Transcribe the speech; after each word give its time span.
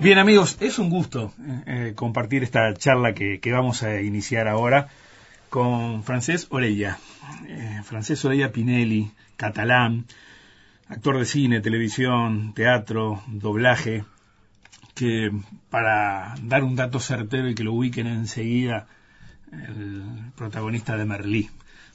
Bien 0.00 0.18
amigos, 0.18 0.56
es 0.60 0.78
un 0.78 0.90
gusto 0.90 1.32
eh, 1.66 1.92
compartir 1.96 2.44
esta 2.44 2.72
charla 2.74 3.14
que, 3.14 3.40
vamos 3.50 3.82
a 3.82 4.00
iniciar 4.00 4.46
ahora 4.46 4.90
con 5.50 6.04
Francés 6.04 6.46
Orella. 6.50 6.98
Eh, 7.48 7.80
Francés 7.82 8.24
Orella 8.24 8.52
Pinelli, 8.52 9.10
catalán, 9.36 10.06
actor 10.88 11.18
de 11.18 11.24
cine, 11.24 11.60
televisión, 11.60 12.54
teatro, 12.54 13.24
doblaje, 13.26 14.04
que 14.94 15.32
para 15.68 16.36
dar 16.42 16.62
un 16.62 16.76
dato 16.76 17.00
certero 17.00 17.48
y 17.50 17.56
que 17.56 17.64
lo 17.64 17.72
ubiquen 17.72 18.06
enseguida, 18.06 18.86
el 19.50 20.04
protagonista 20.36 20.96
de 20.96 21.06
Merlí, 21.06 21.50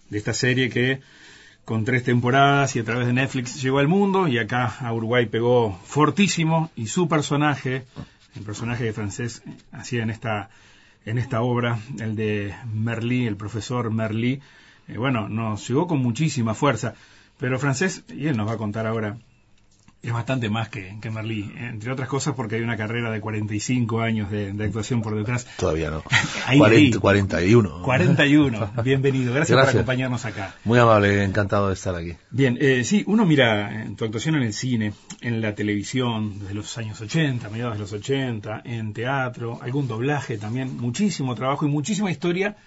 de 0.10 0.18
esta 0.18 0.34
serie 0.34 0.70
que 0.70 1.00
con 1.66 1.86
tres 1.86 2.04
temporadas 2.04 2.76
y 2.76 2.80
a 2.80 2.84
través 2.84 3.08
de 3.08 3.14
Netflix 3.14 3.62
llegó 3.62 3.80
al 3.80 3.88
mundo 3.88 4.28
y 4.28 4.38
acá 4.38 4.66
a 4.80 4.94
Uruguay 4.94 5.26
pegó 5.28 5.78
fortísimo 5.86 6.72
y 6.76 6.88
su 6.88 7.08
personaje, 7.08 7.86
el 8.36 8.44
personaje 8.44 8.84
de 8.84 8.94
francés 8.94 9.44
hacía 9.72 10.04
en 10.04 10.10
esta 10.10 10.50
en 11.06 11.18
esta 11.18 11.42
obra, 11.42 11.80
el 12.00 12.16
de 12.16 12.54
Merlí, 12.74 13.28
el 13.28 13.36
profesor 13.36 13.92
Merlí, 13.92 14.42
eh, 14.88 14.98
bueno, 14.98 15.28
nos 15.28 15.68
llegó 15.68 15.88
con 15.88 16.00
muchísima 16.00 16.54
fuerza. 16.54 16.94
Pero 17.40 17.60
francés, 17.60 18.04
y 18.08 18.28
él 18.28 18.38
nos 18.38 18.48
va 18.48 18.54
a 18.54 18.58
contar 18.58 18.88
ahora 18.88 19.18
es 20.04 20.12
bastante 20.12 20.50
más 20.50 20.68
que, 20.68 20.98
que 21.02 21.10
Merlí, 21.10 21.50
entre 21.58 21.90
otras 21.90 22.10
cosas 22.10 22.36
porque 22.36 22.56
hay 22.58 22.62
una 22.62 22.76
carrera 22.76 23.10
de 23.10 23.22
45 23.22 24.02
años 24.02 24.30
de, 24.30 24.54
actuación 24.64 25.02
por 25.02 25.16
detrás. 25.16 25.48
Todavía 25.58 25.90
no. 25.90 26.04
41. 27.00 27.82
41. 27.84 28.74
Bienvenido. 28.84 29.34
Gracias, 29.34 29.58
por 29.58 29.70
acompañarnos 29.70 30.26
acá. 30.26 30.56
Muy 30.66 30.78
amable, 30.78 31.24
encantado 31.24 31.70
de 31.70 31.76
estar 31.76 31.96
aquí. 31.96 32.16
Bien, 32.32 32.58
eh, 32.60 32.84
sí, 32.84 33.06
uno 33.08 33.26
mira 33.26 33.84
en 33.84 33.96
tu 33.96 34.04
actuación 34.04 34.36
en 34.36 34.44
el 34.44 34.54
cine, 34.54 34.94
en 35.22 35.42
la 35.42 35.56
televisión, 35.56 36.38
desde 36.38 36.54
los 36.54 36.78
años 36.78 37.00
80, 37.00 37.50
mediados 37.50 37.76
de 37.76 37.80
los 37.80 37.94
80, 37.94 38.62
en 38.66 38.92
teatro, 38.92 39.60
algún 39.62 39.88
doblaje 39.88 40.38
también, 40.38 40.76
muchísimo 40.78 41.34
trabajo 41.34 41.66
y 41.66 41.70
muchísima 41.70 42.12
historia 42.12 42.58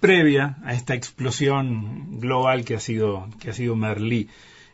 previa 0.00 0.56
a 0.64 0.72
esta 0.72 0.94
explosión 0.94 2.18
global 2.18 2.64
que 2.64 2.76
ha 2.76 2.80
sido, 2.80 3.28
que 3.40 3.50
ha 3.50 3.52
sido 3.52 3.76
Merlí 3.76 4.30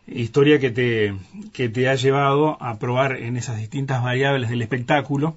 historia 0.07 0.59
que 0.59 0.71
te, 0.71 1.15
que 1.53 1.69
te 1.69 1.89
ha 1.89 1.95
llevado 1.95 2.63
a 2.63 2.79
probar 2.79 3.17
en 3.17 3.37
esas 3.37 3.59
distintas 3.59 4.03
variables 4.03 4.51
del 4.51 4.63
espectáculo, 4.63 5.37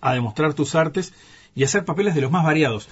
a 0.00 0.14
demostrar 0.14 0.54
tus 0.54 0.74
artes 0.74 1.12
y 1.54 1.64
hacer 1.64 1.84
papeles 1.84 2.14
de 2.14 2.20
los 2.20 2.30
más 2.30 2.44
variados, 2.44 2.88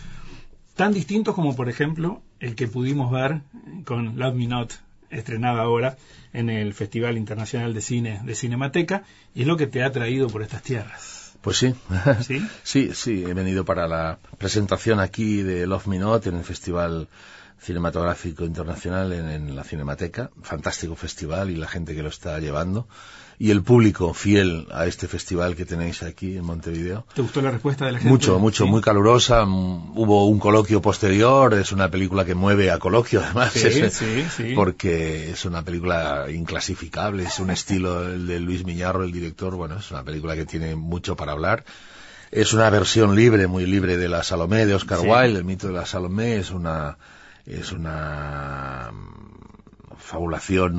tan 0.74 0.92
distintos 0.92 1.34
como 1.34 1.54
por 1.54 1.68
ejemplo 1.68 2.22
el 2.40 2.54
que 2.54 2.66
pudimos 2.66 3.10
ver 3.10 3.40
con 3.84 4.18
Love 4.18 4.34
Me 4.34 4.46
Not, 4.46 4.72
estrenada 5.10 5.62
ahora 5.62 5.96
en 6.32 6.50
el 6.50 6.74
Festival 6.74 7.16
Internacional 7.16 7.72
de 7.72 7.80
Cine 7.80 8.20
de 8.24 8.34
Cinemateca, 8.34 9.04
y 9.34 9.42
es 9.42 9.46
lo 9.46 9.56
que 9.56 9.66
te 9.66 9.82
ha 9.82 9.92
traído 9.92 10.28
por 10.28 10.42
estas 10.42 10.62
tierras. 10.62 11.34
Pues 11.40 11.58
sí. 11.58 11.74
¿Sí? 12.22 12.44
sí, 12.62 12.90
sí, 12.94 13.24
he 13.26 13.34
venido 13.34 13.64
para 13.64 13.86
la 13.86 14.18
presentación 14.38 14.98
aquí 14.98 15.42
de 15.42 15.66
Love 15.66 15.86
Me 15.86 15.98
Not 15.98 16.26
en 16.26 16.36
el 16.36 16.44
Festival 16.44 17.08
cinematográfico 17.64 18.44
internacional 18.44 19.12
en, 19.12 19.56
la 19.56 19.64
Cinemateca, 19.64 20.30
fantástico 20.42 20.94
festival 20.94 21.50
y 21.50 21.56
la 21.56 21.66
gente 21.66 21.94
que 21.94 22.02
lo 22.02 22.10
está 22.10 22.38
llevando 22.38 22.86
y 23.38 23.50
el 23.50 23.62
público 23.62 24.14
fiel 24.14 24.68
a 24.70 24.86
este 24.86 25.08
festival 25.08 25.56
que 25.56 25.64
tenéis 25.64 26.02
aquí 26.02 26.36
en 26.36 26.44
Montevideo. 26.44 27.04
¿Te 27.14 27.22
gustó 27.22 27.42
la 27.42 27.50
respuesta 27.50 27.86
de 27.86 27.92
la 27.92 27.98
gente? 27.98 28.10
Mucho, 28.10 28.38
mucho, 28.38 28.66
muy 28.66 28.80
calurosa. 28.80 29.44
Mm, 29.44 29.98
hubo 29.98 30.28
un 30.28 30.38
coloquio 30.38 30.80
posterior, 30.80 31.54
es 31.54 31.72
una 31.72 31.90
película 31.90 32.24
que 32.24 32.34
mueve 32.34 32.70
a 32.70 32.78
coloquio 32.78 33.22
además, 33.24 33.52
sí, 33.52 33.70
sí, 33.90 34.24
sí. 34.30 34.52
porque 34.54 35.30
es 35.30 35.44
una 35.46 35.62
película 35.62 36.26
inclasificable, 36.30 37.24
es 37.24 37.40
un 37.40 37.50
estilo 37.50 38.06
el 38.06 38.26
de 38.26 38.38
Luis 38.40 38.64
Miñarro, 38.64 39.02
el 39.02 39.10
director, 39.10 39.56
bueno, 39.56 39.78
es 39.78 39.90
una 39.90 40.04
película 40.04 40.36
que 40.36 40.44
tiene 40.44 40.76
mucho 40.76 41.16
para 41.16 41.32
hablar. 41.32 41.64
Es 42.30 42.52
una 42.52 42.68
versión 42.68 43.16
libre, 43.16 43.46
muy 43.46 43.64
libre 43.64 43.96
de 43.96 44.08
la 44.08 44.22
Salomé 44.22 44.66
de 44.66 44.74
Oscar 44.74 45.00
Wilde, 45.00 45.38
el 45.38 45.44
mito 45.44 45.68
de 45.68 45.72
la 45.72 45.86
Salomé 45.86 46.36
es 46.36 46.50
una 46.50 46.98
es 47.46 47.72
una 47.72 48.90
mm, 48.92 49.96
fabulación 49.98 50.76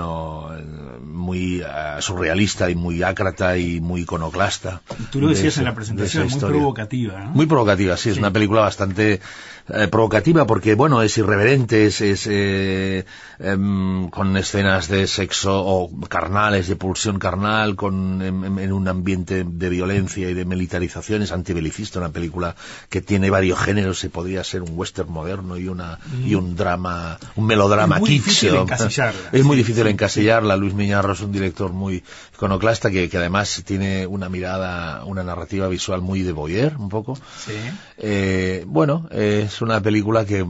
muy 1.04 1.62
eh, 1.62 1.66
surrealista 2.00 2.70
y 2.70 2.76
muy 2.76 3.04
ácrata 3.04 3.58
y 3.58 3.80
muy 3.80 4.02
iconoclasta. 4.02 4.82
Tú 5.12 5.22
lo 5.22 5.30
decías 5.30 5.58
en 5.58 5.66
la 5.66 5.76
presentación, 5.76 6.28
muy 6.30 6.40
provocativa. 6.40 7.20
Muy 7.26 7.46
provocativa, 7.46 7.98
sí, 7.98 8.10
es 8.10 8.18
una 8.18 8.32
película 8.32 8.62
bastante 8.62 9.22
eh, 9.68 9.88
provocativa 9.88 10.46
porque, 10.46 10.76
bueno, 10.76 11.02
es 11.02 11.18
irreverente, 11.18 11.88
es, 11.88 12.00
es 12.02 12.28
eh, 12.30 13.04
em, 13.40 14.10
con 14.10 14.38
escenas 14.38 14.90
de 14.90 15.08
sexo 15.08 15.60
o 15.60 15.90
carnales, 16.08 16.68
de 16.68 16.76
pulsión 16.76 17.18
carnal, 17.18 17.76
con, 17.76 18.22
en, 18.22 18.72
un 18.72 18.88
ambiente 18.88 19.44
de 19.44 19.70
violencia 19.70 20.30
y 20.30 20.36
de 20.36 20.46
militarización, 20.46 21.24
es 21.24 21.32
antibelicista, 21.32 21.98
una 21.98 22.10
película 22.10 22.56
que 22.90 23.02
tiene 23.02 23.32
varios 23.32 23.58
géneros, 23.58 23.98
se 23.98 24.12
podría 24.12 24.44
ser 24.44 24.62
un 24.62 24.78
western 24.78 25.12
moderno 25.12 25.58
y 25.58 25.68
una 25.68 25.98
y 26.24 26.36
un 26.36 26.56
drama, 26.56 27.18
un 27.36 27.48
melodrama 27.48 27.96
es 27.96 28.02
muy 28.02 28.10
difícil 28.12 28.56
encasillarla. 28.56 29.20
Es 29.32 29.44
muy 29.44 29.58
difícil 29.58 29.88
encasillarla, 29.88 30.56
Luis 30.58 30.76
Miñarro 30.76 31.14
es 31.14 31.22
un 31.22 31.32
director 31.32 31.72
muy 31.72 32.04
iconoclasta 32.36 32.92
que, 32.92 33.10
que 33.10 33.18
además 33.18 33.64
tiene 33.66 34.06
una 34.06 34.30
mirada, 34.30 35.04
una 35.06 35.24
narrativa 35.24 35.68
visual 35.68 36.02
muy 36.02 36.22
de 36.22 36.32
Boyer, 36.32 36.76
un 36.78 36.90
poco. 36.90 37.16
Sí. 37.16 37.54
Eh, 37.98 38.64
bueno, 38.68 39.08
es 39.12 39.56
es 39.56 39.62
una 39.62 39.82
película 39.82 40.26
que, 40.26 40.46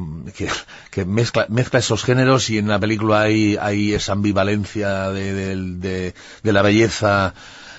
que, 0.90 1.06
mezcla, 1.06 1.45
mezcla 1.50 1.79
esos 1.79 2.03
géneros 2.03 2.50
y 2.50 2.57
en 2.57 2.68
la 2.68 2.79
película 2.79 3.22
hay, 3.22 3.57
hay 3.59 3.94
esa 3.94 4.13
ambivalencia 4.13 5.09
de, 5.09 5.56
de, 5.56 6.13
de 6.41 6.53
la 6.53 6.62
belleza 6.62 7.34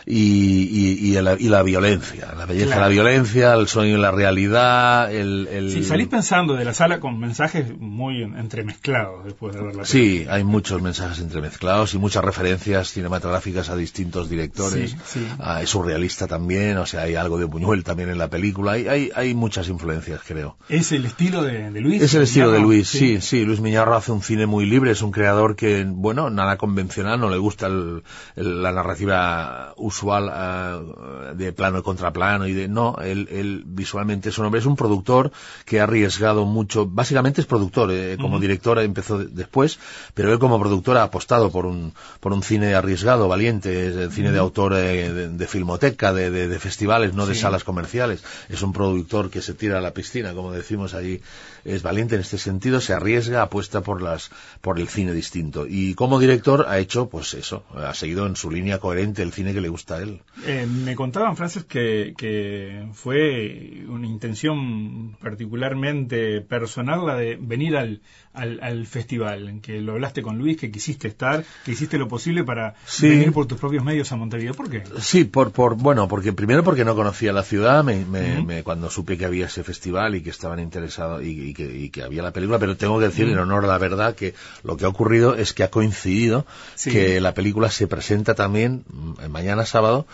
y, 0.09 1.11
y, 1.11 1.21
la, 1.21 1.35
y 1.37 1.49
la 1.49 1.65
violencia, 1.65 2.33
la 2.39 2.47
belleza 2.47 2.79
la 2.79 2.87
violencia, 2.87 3.55
el 3.55 3.67
sueño 3.67 3.99
y 3.99 4.01
la 4.01 4.13
realidad, 4.13 5.13
el, 5.13 5.49
el... 5.51 5.73
Sí, 5.73 5.83
salís 5.83 6.07
pensando 6.07 6.55
de 6.55 6.65
la 6.65 6.75
sala 6.75 7.01
con 7.01 7.19
mensajes 7.19 7.77
muy 7.77 8.23
entremezclados 8.23 9.25
después 9.25 9.57
de 9.57 9.63
verla. 9.63 9.85
Sí, 9.85 10.25
hay 10.31 10.45
muchos 10.45 10.81
mensajes 10.81 11.19
entremezclados 11.19 11.93
y 11.95 11.99
muchas 11.99 12.25
referencias 12.25 12.93
cinematográficas 12.93 13.69
a 13.69 13.75
distintos 13.75 14.31
directores, 14.31 14.93
sí, 14.93 14.97
sí. 15.05 15.27
es 15.61 15.69
surrealista 15.69 16.29
también, 16.29 16.77
o 16.79 16.87
sea, 16.87 17.03
hay 17.03 17.17
algo 17.17 17.37
de 17.37 17.47
Buñuel 17.47 17.83
también 17.83 18.09
en 18.09 18.19
la 18.19 18.31
película, 18.31 18.73
hay, 18.73 18.87
hay, 18.87 19.11
hay 19.13 19.35
muchas 19.35 19.69
influencias, 19.69 20.21
creo. 20.25 20.57
¿Es 20.69 20.93
el 20.93 21.05
estilo 21.05 21.43
de, 21.43 21.73
de 21.73 21.81
Luis? 21.81 22.01
Es 22.01 22.15
el 22.15 22.23
estilo 22.23 22.53
de 22.53 22.61
Luis, 22.61 22.87
sí. 22.87 23.21
sí, 23.21 23.45
Luis 23.45 23.59
Miñarro 23.61 23.97
hace 23.97 24.13
un 24.13 24.23
cine 24.23 24.47
muy 24.47 24.67
libre, 24.67 24.93
es 24.93 25.03
un 25.03 25.11
creador 25.11 25.57
que, 25.57 25.85
bueno, 25.85 26.31
nada 26.31 26.57
convencional, 26.59 27.19
no 27.19 27.29
le 27.29 27.39
gusta 27.39 27.67
el, 27.67 28.05
la 28.37 28.71
narrativa 28.71 29.75
usual 29.77 29.96
uh, 30.03 31.35
de 31.35 31.53
plano 31.53 31.79
y 31.79 31.83
contraplano 31.83 32.47
y 32.47 32.53
de 32.53 32.69
no, 32.69 32.97
él, 33.03 33.29
él, 33.31 33.63
visualmente 33.67 34.29
es 34.29 34.39
un 34.39 34.47
hombre, 34.47 34.61
es 34.61 34.67
un 34.67 34.77
productor 34.77 35.33
que 35.65 35.81
ha 35.81 35.85
arriesgado 35.85 36.45
mucho, 36.45 36.87
básicamente 36.87 37.41
es 37.41 37.47
productor, 37.47 37.91
eh, 37.93 38.17
como 38.21 38.37
uh 38.37 38.39
-huh. 38.39 38.43
director 38.43 38.79
empezó 38.79 39.19
después, 39.19 39.79
pero 40.15 40.33
él 40.33 40.39
como 40.39 40.59
productor 40.59 40.97
ha 40.97 41.05
apostado 41.05 41.51
por 41.51 41.67
un, 41.67 41.93
por 42.21 42.33
un 42.33 42.43
cine 42.43 42.75
arriesgado, 42.75 43.29
valiente, 43.29 43.89
es 43.89 43.97
el 43.97 44.11
cine 44.11 44.29
uh 44.29 44.31
-huh. 44.31 44.35
de 44.35 44.39
autor 44.41 44.73
eh, 44.75 45.13
de, 45.13 45.29
de, 45.29 45.47
filmoteca, 45.47 46.13
de, 46.13 46.31
de, 46.31 46.49
de 46.49 46.59
festivales, 46.59 47.15
no 47.15 47.25
sí. 47.25 47.31
de 47.31 47.35
salas 47.37 47.65
comerciales, 47.65 48.23
es 48.49 48.63
un 48.63 48.73
productor 48.73 49.31
que 49.31 49.43
se 49.43 49.55
tira 49.55 49.79
a 49.79 49.81
la 49.81 49.93
piscina, 49.93 50.35
como 50.35 50.53
decimos 50.53 50.95
allí, 50.95 51.21
es 51.65 51.83
valiente 51.83 52.15
en 52.15 52.21
este 52.21 52.39
sentido, 52.39 52.81
se 52.81 52.93
arriesga, 52.93 53.43
apuesta 53.43 53.81
por 53.81 54.01
las, 54.03 54.31
por 54.61 54.79
el 54.79 54.89
cine 54.89 55.13
distinto 55.13 55.67
y 55.69 55.95
como 55.95 56.19
director 56.19 56.67
ha 56.69 56.79
hecho, 56.79 57.09
pues 57.09 57.35
eso, 57.35 57.65
ha 57.75 57.95
seguido 57.95 58.27
en 58.27 58.37
su 58.37 58.51
línea 58.51 58.79
coherente 58.79 59.23
el 59.23 59.33
cine 59.33 59.53
que 59.53 59.61
le 59.61 59.69
gusta 59.69 59.86
él. 59.95 60.21
Eh, 60.45 60.67
me 60.67 60.95
contaban, 60.95 61.37
Francis, 61.37 61.65
que, 61.65 62.15
que 62.17 62.89
fue 62.93 63.85
una 63.89 64.07
intención 64.07 65.17
particularmente 65.21 66.41
personal 66.41 67.07
la 67.07 67.15
de 67.17 67.37
venir 67.41 67.77
al, 67.77 68.03
al, 68.35 68.59
al, 68.63 68.87
festival, 68.87 69.61
que 69.63 69.81
lo 69.81 69.93
hablaste 69.93 70.23
con 70.23 70.39
Luis, 70.39 70.57
que 70.59 70.71
quisiste 70.71 71.09
estar, 71.09 71.45
que 71.65 71.73
hiciste 71.73 71.99
lo 71.99 72.09
posible 72.09 72.45
para 72.45 72.75
sí. 72.85 73.09
venir 73.09 73.33
por 73.33 73.47
tus 73.47 73.59
propios 73.59 73.85
medios 73.85 74.13
a 74.13 74.17
Montevideo. 74.17 74.55
¿Por 74.55 74.69
qué? 74.69 74.83
Sí, 75.01 75.25
por, 75.25 75.53
por 75.53 75.77
bueno, 75.77 76.09
porque 76.09 76.33
primero 76.33 76.63
porque 76.63 76.85
no 76.85 76.95
conocía 76.95 77.33
la 77.33 77.43
ciudad, 77.43 77.83
me, 77.83 78.05
me, 78.05 78.21
uh 78.21 78.41
-huh. 78.41 78.47
me, 78.47 78.63
cuando 78.63 78.91
supe 78.91 79.17
que 79.17 79.25
había 79.25 79.47
ese 79.47 79.65
festival 79.65 80.17
y 80.17 80.23
que 80.23 80.31
estaban 80.31 80.59
interesados 80.59 81.23
y, 81.23 81.49
y, 81.51 81.55
que, 81.55 81.65
y, 81.65 81.91
que, 81.91 82.03
había 82.03 82.23
la 82.23 82.33
película, 82.33 82.59
pero 82.59 82.77
tengo 82.77 82.99
que 82.99 83.07
decir 83.07 83.27
uh 83.27 83.29
-huh. 83.29 83.33
en 83.33 83.39
honor 83.39 83.65
a 83.65 83.69
la 83.69 83.79
verdad 83.79 84.15
que 84.15 84.35
lo 84.65 84.77
que 84.77 84.85
ha 84.85 84.89
ocurrido 84.89 85.35
es 85.35 85.53
que 85.53 85.63
ha 85.63 85.71
coincidido 85.71 86.47
sí. 86.75 86.91
que 86.91 87.21
la 87.21 87.33
película 87.35 87.71
se 87.71 87.87
presenta 87.87 88.35
también 88.35 88.85
mm, 88.89 89.31
mañana 89.31 89.65
sábado 89.77 90.07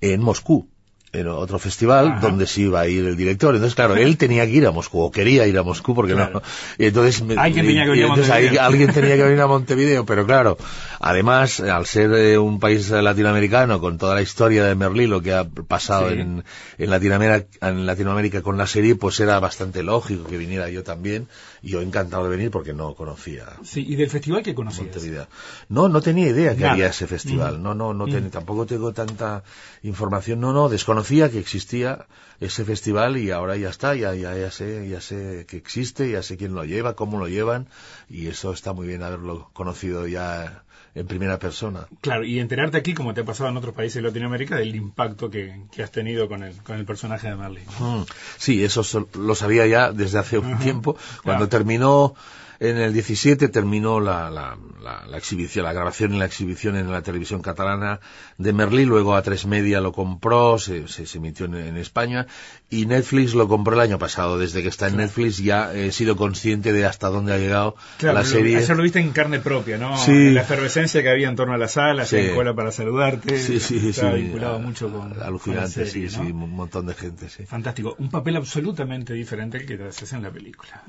en 0.00 0.20
Moscú 0.20 0.68
en 1.14 1.28
otro 1.28 1.58
festival 1.58 2.08
Ajá. 2.08 2.20
donde 2.20 2.46
se 2.46 2.62
iba 2.62 2.80
a 2.80 2.88
ir 2.88 3.04
el 3.04 3.16
director. 3.16 3.54
Entonces, 3.54 3.74
claro, 3.74 3.94
él 3.94 4.16
tenía 4.16 4.44
que 4.46 4.52
ir 4.52 4.66
a 4.66 4.72
Moscú, 4.72 5.00
o 5.00 5.10
quería 5.10 5.46
ir 5.46 5.56
a 5.56 5.62
Moscú, 5.62 5.94
porque 5.94 6.12
claro. 6.12 6.34
no. 6.34 6.42
Entonces, 6.78 7.22
alguien 7.36 7.66
tenía 7.66 7.84
que 7.84 7.90
venir 7.90 8.04
a 8.04 8.08
Montevideo. 8.08 8.62
alguien 8.62 8.92
tenía 8.92 9.16
que 9.16 9.22
venir 9.22 9.40
a 9.40 9.46
Montevideo, 9.54 10.04
pero 10.04 10.26
claro, 10.26 10.58
además, 11.00 11.60
al 11.60 11.86
ser 11.86 12.12
eh, 12.14 12.38
un 12.38 12.58
país 12.58 12.90
latinoamericano, 12.90 13.80
con 13.80 13.96
toda 13.96 14.16
la 14.16 14.22
historia 14.22 14.64
de 14.64 14.74
Merlí, 14.74 15.06
lo 15.06 15.22
que 15.22 15.32
ha 15.32 15.44
pasado 15.44 16.10
sí. 16.10 16.18
en, 16.18 16.44
en, 16.78 16.90
Latinoamérica, 16.90 17.46
en 17.68 17.86
Latinoamérica 17.86 18.42
con 18.42 18.58
la 18.58 18.66
serie, 18.66 18.96
pues 18.96 19.20
era 19.20 19.38
bastante 19.38 19.82
lógico 19.82 20.24
que 20.24 20.36
viniera 20.36 20.68
yo 20.68 20.82
también. 20.82 21.28
Y 21.64 21.70
yo 21.70 21.80
encantado 21.80 22.24
de 22.24 22.30
venir 22.30 22.50
porque 22.50 22.74
no 22.74 22.94
conocía. 22.94 23.46
Sí, 23.62 23.86
¿y 23.88 23.96
del 23.96 24.10
festival 24.10 24.42
que 24.42 24.54
conocías? 24.54 24.84
Montevideo. 24.84 25.28
No, 25.70 25.88
no 25.88 26.02
tenía 26.02 26.28
idea 26.28 26.54
que 26.54 26.60
Nada. 26.60 26.74
había 26.74 26.88
ese 26.88 27.06
festival. 27.06 27.58
Mm. 27.58 27.62
No, 27.62 27.74
no, 27.74 27.94
no 27.94 28.06
mm. 28.06 28.10
ten, 28.10 28.30
tampoco 28.30 28.66
tengo 28.66 28.92
tanta 28.92 29.44
información. 29.82 30.40
No, 30.40 30.52
no, 30.52 30.68
desconocía 30.68 31.30
que 31.30 31.38
existía 31.38 32.06
ese 32.38 32.66
festival 32.66 33.16
y 33.16 33.30
ahora 33.30 33.56
ya 33.56 33.70
está, 33.70 33.94
ya, 33.94 34.14
ya, 34.14 34.36
ya 34.36 34.50
sé, 34.50 34.88
ya 34.90 35.00
sé 35.00 35.46
que 35.48 35.56
existe, 35.56 36.10
ya 36.10 36.22
sé 36.22 36.36
quién 36.36 36.54
lo 36.54 36.64
lleva, 36.64 36.96
cómo 36.96 37.18
lo 37.18 37.28
llevan 37.28 37.68
y 38.10 38.26
eso 38.26 38.52
está 38.52 38.74
muy 38.74 38.86
bien 38.86 39.02
haberlo 39.02 39.48
conocido 39.54 40.06
ya 40.06 40.63
en 40.94 41.06
primera 41.06 41.38
persona. 41.38 41.86
Claro, 42.00 42.24
y 42.24 42.38
enterarte 42.38 42.76
aquí, 42.76 42.94
como 42.94 43.14
te 43.14 43.22
ha 43.22 43.24
pasado 43.24 43.50
en 43.50 43.56
otros 43.56 43.74
países 43.74 43.96
de 43.96 44.08
Latinoamérica, 44.08 44.56
del 44.56 44.74
impacto 44.76 45.28
que, 45.28 45.64
has 45.82 45.90
tenido 45.90 46.28
con 46.28 46.42
el, 46.42 46.54
con 46.62 46.76
el 46.76 46.84
personaje 46.84 47.28
de 47.28 47.36
Merlin. 47.36 47.64
Mm. 47.78 48.02
Sí, 48.36 48.62
eso 48.62 49.08
lo 49.14 49.34
sabía 49.34 49.66
ya 49.66 49.92
desde 49.92 50.18
hace 50.18 50.38
un 50.38 50.58
tiempo. 50.58 50.96
Cuando 51.24 51.48
terminó 51.48 52.14
en 52.60 52.76
el 52.78 52.92
17 52.92 53.48
terminó 53.48 54.00
la, 54.00 54.30
la, 54.30 54.56
la, 54.82 55.16
exhibición, 55.16 55.64
la 55.64 55.72
grabación 55.72 56.14
y 56.14 56.18
la 56.18 56.26
exhibición 56.26 56.76
en 56.76 56.90
la 56.90 57.02
televisión 57.02 57.42
catalana 57.42 58.00
de 58.38 58.52
Merlí, 58.52 58.84
luego 58.84 59.16
A3 59.16 59.46
Media 59.46 59.80
lo 59.80 59.92
compró, 59.92 60.58
se, 60.58 60.88
se, 60.88 61.18
emitió 61.18 61.46
en, 61.46 61.76
España, 61.76 62.26
y 62.70 62.86
Netflix 62.86 63.34
lo 63.34 63.48
compró 63.48 63.74
el 63.74 63.80
año 63.80 63.98
pasado. 63.98 64.38
Desde 64.38 64.62
que 64.62 64.68
está 64.68 64.88
en 64.88 64.96
Netflix 64.96 65.38
ya 65.38 65.72
he 65.74 65.92
sido 65.92 66.16
consciente 66.16 66.72
de 66.72 66.86
hasta 66.86 67.08
dónde 67.08 67.32
ha 67.32 67.38
llegado 67.38 67.76
la 68.00 68.24
serie. 68.24 68.58
Eso 68.58 68.74
lo 68.74 68.82
viste 68.82 69.00
en 69.00 69.10
carne 69.10 69.40
propia, 69.40 69.78
¿no? 69.78 69.96
Sí. 69.96 70.30
La 70.30 70.42
efervescencia 70.42 71.02
que 71.02 71.10
había 71.10 71.28
en 71.28 71.36
torno 71.36 71.54
a 71.54 71.58
la 71.58 71.68
sala, 71.68 72.04
sí. 72.06 72.16
en 72.16 72.34
cola 72.34 72.54
para 72.54 72.72
saludarte. 72.72 73.38
Sí, 73.38 73.60
sí, 73.60 73.92
sí. 73.92 74.06
vinculado 74.06 74.58
mucho 74.58 74.90
con. 74.90 75.20
Alucinante, 75.22 75.86
sí, 75.86 76.08
sí, 76.08 76.20
un 76.20 76.50
montón 76.50 76.86
de 76.86 76.94
gente, 76.94 77.28
sí. 77.28 77.44
Fantástico. 77.46 77.94
Un 77.98 78.10
papel 78.10 78.36
absolutamente 78.36 79.14
diferente 79.14 79.58
al 79.58 79.66
que 79.66 79.76
te 79.76 79.84
haces 79.84 80.12
en 80.12 80.22
la 80.22 80.30
película. 80.30 80.82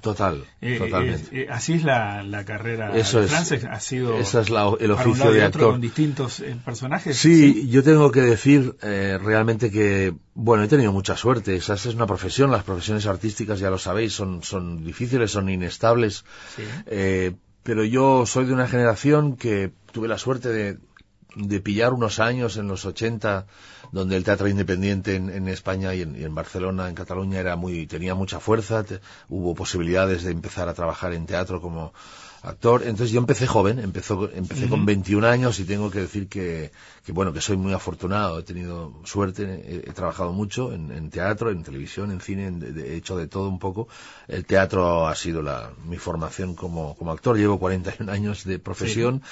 Total, 0.00 0.44
eh, 0.60 0.87
totalmente. 0.90 1.42
Eh, 1.42 1.46
así 1.50 1.74
es 1.74 1.84
la, 1.84 2.44
carrera 2.46 2.96
Eso 2.96 3.20
de 3.20 3.28
Frances, 3.28 3.64
ha 3.64 3.80
sido 3.80 4.16
ese 4.16 4.40
es 4.40 4.48
el 4.48 4.90
oficio 4.90 5.30
de 5.30 5.42
actor. 5.42 5.72
con 5.72 5.80
distintos 5.80 6.40
eh, 6.40 6.56
personajes. 6.64 7.16
Sí, 7.16 7.68
yo 7.68 7.82
tengo 7.82 8.10
que 8.10 8.22
decir 8.22 8.76
eh, 8.82 9.18
realmente 9.22 9.70
que, 9.70 10.14
bueno, 10.34 10.64
he 10.64 10.68
tenido 10.68 10.92
mucha 10.92 11.16
suerte. 11.16 11.56
Esa 11.56 11.74
es 11.74 11.86
una 11.86 12.06
profesión, 12.06 12.50
las 12.50 12.64
profesiones 12.64 13.06
artísticas, 13.06 13.60
ya 13.60 13.70
lo 13.70 13.78
sabéis, 13.78 14.12
son, 14.12 14.42
son 14.42 14.84
difíciles, 14.84 15.30
son 15.30 15.48
inestables. 15.48 16.24
pero 17.62 17.84
yo 17.84 18.24
soy 18.26 18.46
de 18.46 18.54
una 18.54 18.66
generación 18.66 19.36
que 19.36 19.72
tuve 19.92 20.08
la 20.08 20.18
suerte 20.18 20.48
de, 20.48 20.78
de 21.34 21.60
pillar 21.60 21.92
unos 21.92 22.18
años 22.18 22.56
en 22.56 22.68
los 22.68 22.84
80 22.84 23.46
donde 23.92 24.16
el 24.16 24.24
teatro 24.24 24.48
independiente 24.48 25.16
en, 25.16 25.48
España 25.48 25.94
y 25.94 26.02
en, 26.02 26.34
Barcelona, 26.34 26.88
en 26.88 26.94
Cataluña, 26.94 27.40
era 27.40 27.56
muy, 27.56 27.86
tenía 27.86 28.14
mucha 28.14 28.40
fuerza, 28.40 28.84
hubo 29.28 29.54
posibilidades 29.54 30.22
de 30.24 30.32
empezar 30.32 30.68
a 30.68 30.74
trabajar 30.74 31.12
en 31.12 31.26
teatro 31.26 31.60
como 31.60 31.92
actor. 32.42 32.82
Entonces 32.82 33.10
yo 33.10 33.20
empecé 33.20 33.46
joven, 33.46 33.78
empezó, 33.78 34.30
empecé 34.32 34.68
con 34.68 34.86
21 34.86 35.26
años 35.26 35.58
y 35.60 35.64
tengo 35.64 35.90
que 35.90 36.00
decir 36.00 36.28
que, 36.28 36.70
que, 37.04 37.12
bueno, 37.12 37.32
que 37.32 37.40
soy 37.40 37.56
muy 37.56 37.72
afortunado, 37.72 38.38
he 38.38 38.42
tenido 38.42 38.94
suerte, 39.04 39.82
he, 39.86 39.92
trabajado 39.92 40.32
mucho 40.32 40.72
en, 40.72 41.10
teatro, 41.10 41.50
en 41.50 41.62
televisión, 41.62 42.10
en 42.10 42.20
cine, 42.20 42.52
he 42.76 42.96
hecho 42.96 43.16
de 43.16 43.26
todo 43.26 43.48
un 43.48 43.58
poco. 43.58 43.88
El 44.28 44.44
teatro 44.44 45.08
ha 45.08 45.14
sido 45.14 45.42
la, 45.42 45.72
mi 45.86 45.96
formación 45.96 46.54
como, 46.54 46.96
como 46.96 47.12
actor, 47.12 47.36
llevo 47.36 47.58
41 47.58 48.10
años 48.10 48.44
de 48.44 48.58
profesión. 48.58 49.22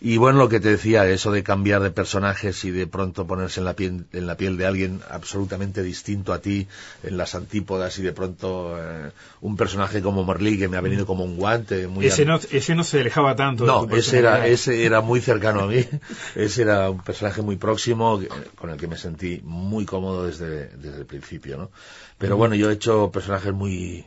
Y 0.00 0.16
bueno, 0.16 0.38
lo 0.38 0.48
que 0.48 0.58
te 0.58 0.70
decía, 0.70 1.06
eso 1.06 1.30
de 1.30 1.42
cambiar 1.44 1.82
de 1.82 1.90
personajes 1.90 2.64
y 2.64 2.70
de 2.70 2.86
pronto 2.86 3.26
ponerse 3.26 3.60
en 3.60 3.66
la 3.66 3.74
piel, 3.74 4.06
en 4.12 4.26
la 4.26 4.36
piel 4.36 4.56
de 4.56 4.66
alguien 4.66 5.00
absolutamente 5.08 5.82
distinto 5.82 6.32
a 6.32 6.40
ti, 6.40 6.66
en 7.02 7.16
las 7.16 7.34
antípodas 7.34 7.98
y 7.98 8.02
de 8.02 8.12
pronto 8.12 8.76
eh, 8.78 9.12
un 9.40 9.56
personaje 9.56 10.02
como 10.02 10.24
Merlí 10.24 10.58
que 10.58 10.68
me 10.68 10.76
ha 10.76 10.80
venido 10.80 11.06
como 11.06 11.24
un 11.24 11.36
guante. 11.36 11.86
Muy 11.86 12.06
ese, 12.06 12.24
no, 12.24 12.40
ese 12.52 12.74
no 12.74 12.84
se 12.84 13.00
alejaba 13.00 13.34
tanto. 13.34 13.64
No, 13.64 13.88
ese 13.96 14.18
era, 14.18 14.46
ese 14.46 14.84
era 14.84 15.00
muy 15.00 15.20
cercano 15.20 15.60
a 15.60 15.66
mí. 15.66 15.84
ese 16.34 16.62
era 16.62 16.90
un 16.90 17.00
personaje 17.00 17.42
muy 17.42 17.56
próximo 17.56 18.20
con 18.56 18.70
el 18.70 18.76
que 18.76 18.86
me 18.86 18.96
sentí 18.96 19.40
muy 19.44 19.84
cómodo 19.84 20.26
desde, 20.26 20.68
desde 20.76 20.98
el 20.98 21.06
principio, 21.06 21.56
¿no? 21.56 21.70
Pero 22.18 22.36
bueno, 22.36 22.54
yo 22.54 22.70
he 22.70 22.74
hecho 22.74 23.10
personajes 23.10 23.52
muy 23.52 24.04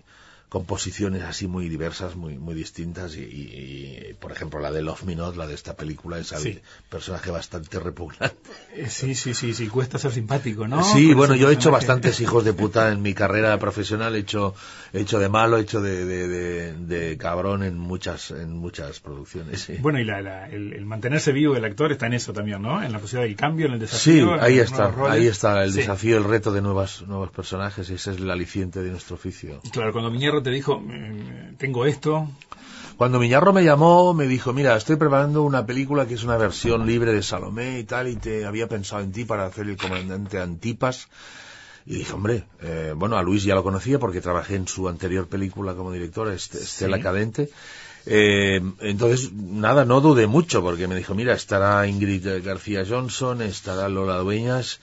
composiciones 0.55 1.21
así 1.23 1.49
muy 1.49 1.67
diversas, 1.67 2.15
muy 2.15 2.37
muy 2.37 2.55
distintas 2.55 3.17
y, 3.17 4.15
por 4.21 4.31
ejemplo 4.31 4.61
la 4.61 4.71
de 4.71 4.81
Love 4.81 5.03
Me 5.03 5.13
Not, 5.13 5.35
la 5.35 5.47
de 5.47 5.53
esta 5.53 5.75
película, 5.75 6.17
es 6.17 6.31
un 6.31 6.61
personaje 6.89 7.29
bastante 7.29 7.77
repugnante. 7.77 8.37
Eh, 8.73 8.87
sí, 8.89 9.15
sí, 9.15 9.33
sí, 9.33 9.53
sí, 9.53 9.67
cuesta 9.67 9.97
ser 9.97 10.13
simpático, 10.13 10.65
¿no? 10.65 10.81
Sí, 10.81 11.13
bueno, 11.13 11.35
yo 11.35 11.49
he 11.49 11.53
hecho 11.53 11.71
bastantes 11.71 12.21
hijos 12.21 12.45
de 12.45 12.53
puta 12.61 12.89
en 12.93 13.01
mi 13.01 13.13
carrera 13.13 13.59
profesional, 13.59 14.15
he 14.15 14.19
hecho, 14.19 14.55
he 14.93 15.01
hecho 15.01 15.19
de 15.19 15.27
malo, 15.27 15.57
he 15.57 15.61
hecho 15.61 15.81
de, 15.81 16.05
de, 16.05 17.17
cabrón 17.17 17.61
en 17.63 17.77
muchas 17.77 18.31
en 18.31 18.53
muchas 18.53 19.01
producciones. 19.01 19.69
Bueno, 19.81 19.99
y 19.99 20.05
la, 20.05 20.47
el, 20.47 20.85
mantenerse 20.85 21.33
vivo 21.33 21.53
del 21.53 21.65
actor 21.65 21.91
está 21.91 22.07
en 22.07 22.13
eso 22.13 22.31
también, 22.31 22.61
¿no? 22.61 22.81
En 22.81 22.93
la 22.93 22.99
posibilidad 22.99 23.27
del 23.27 23.35
cambio, 23.35 23.65
en 23.65 23.73
el 23.73 23.79
desafío. 23.79 24.35
Sí, 24.35 24.39
ahí 24.39 24.59
está, 24.59 24.93
ahí 25.09 25.27
está 25.27 25.65
el 25.65 25.73
desafío, 25.73 26.17
el 26.17 26.23
reto 26.23 26.53
de 26.53 26.61
nuevas, 26.61 27.01
nuevos 27.01 27.29
personajes, 27.31 27.89
ese 27.89 28.11
es 28.11 28.17
el 28.17 28.31
aliciente 28.31 28.81
de 28.81 28.91
nuestro 28.91 29.15
oficio. 29.15 29.59
Claro, 29.73 29.91
cuando 29.91 30.09
Miñarro 30.09 30.44
te 30.45 30.51
dijo, 30.51 30.79
mm, 30.79 31.55
tengo 31.57 31.87
esto. 31.87 32.29
Cuando 32.97 33.17
Miñarro 33.19 33.51
me 33.51 33.63
llamó, 33.63 34.13
me 34.13 34.27
dijo, 34.27 34.53
mira, 34.53 34.77
estoy 34.77 34.95
preparando 34.95 35.41
una 35.41 35.65
película 35.65 36.05
que 36.05 36.13
es 36.13 36.23
una 36.23 36.37
versión 36.37 36.85
libre 36.85 37.13
de 37.13 37.23
Salomé 37.23 37.79
y 37.79 37.83
tal, 37.83 38.07
y 38.09 38.15
te 38.15 38.45
había 38.45 38.67
pensado 38.67 39.01
en 39.01 39.11
ti 39.11 39.25
para 39.25 39.47
hacer 39.47 39.67
el 39.67 39.75
comandante 39.75 40.37
Antipas. 40.39 41.07
Y 41.87 41.95
dije, 41.95 42.13
hombre, 42.13 42.43
eh, 42.61 42.93
bueno, 42.95 43.17
a 43.17 43.23
Luis 43.23 43.43
ya 43.43 43.55
lo 43.55 43.63
conocía 43.63 43.97
porque 43.97 44.21
trabajé 44.21 44.53
en 44.53 44.67
su 44.67 44.87
anterior 44.87 45.27
película 45.27 45.73
como 45.73 45.91
director, 45.91 46.31
Estela 46.31 46.99
Cadente. 47.01 47.49
Eh, 48.05 48.61
entonces, 48.81 49.33
nada, 49.33 49.83
no 49.83 49.99
dudé 49.99 50.27
mucho 50.27 50.61
porque 50.61 50.87
me 50.87 50.95
dijo, 50.95 51.15
mira, 51.15 51.33
estará 51.33 51.87
Ingrid 51.87 52.43
García 52.43 52.85
Johnson, 52.87 53.41
estará 53.41 53.89
Lola 53.89 54.17
Dueñas, 54.17 54.79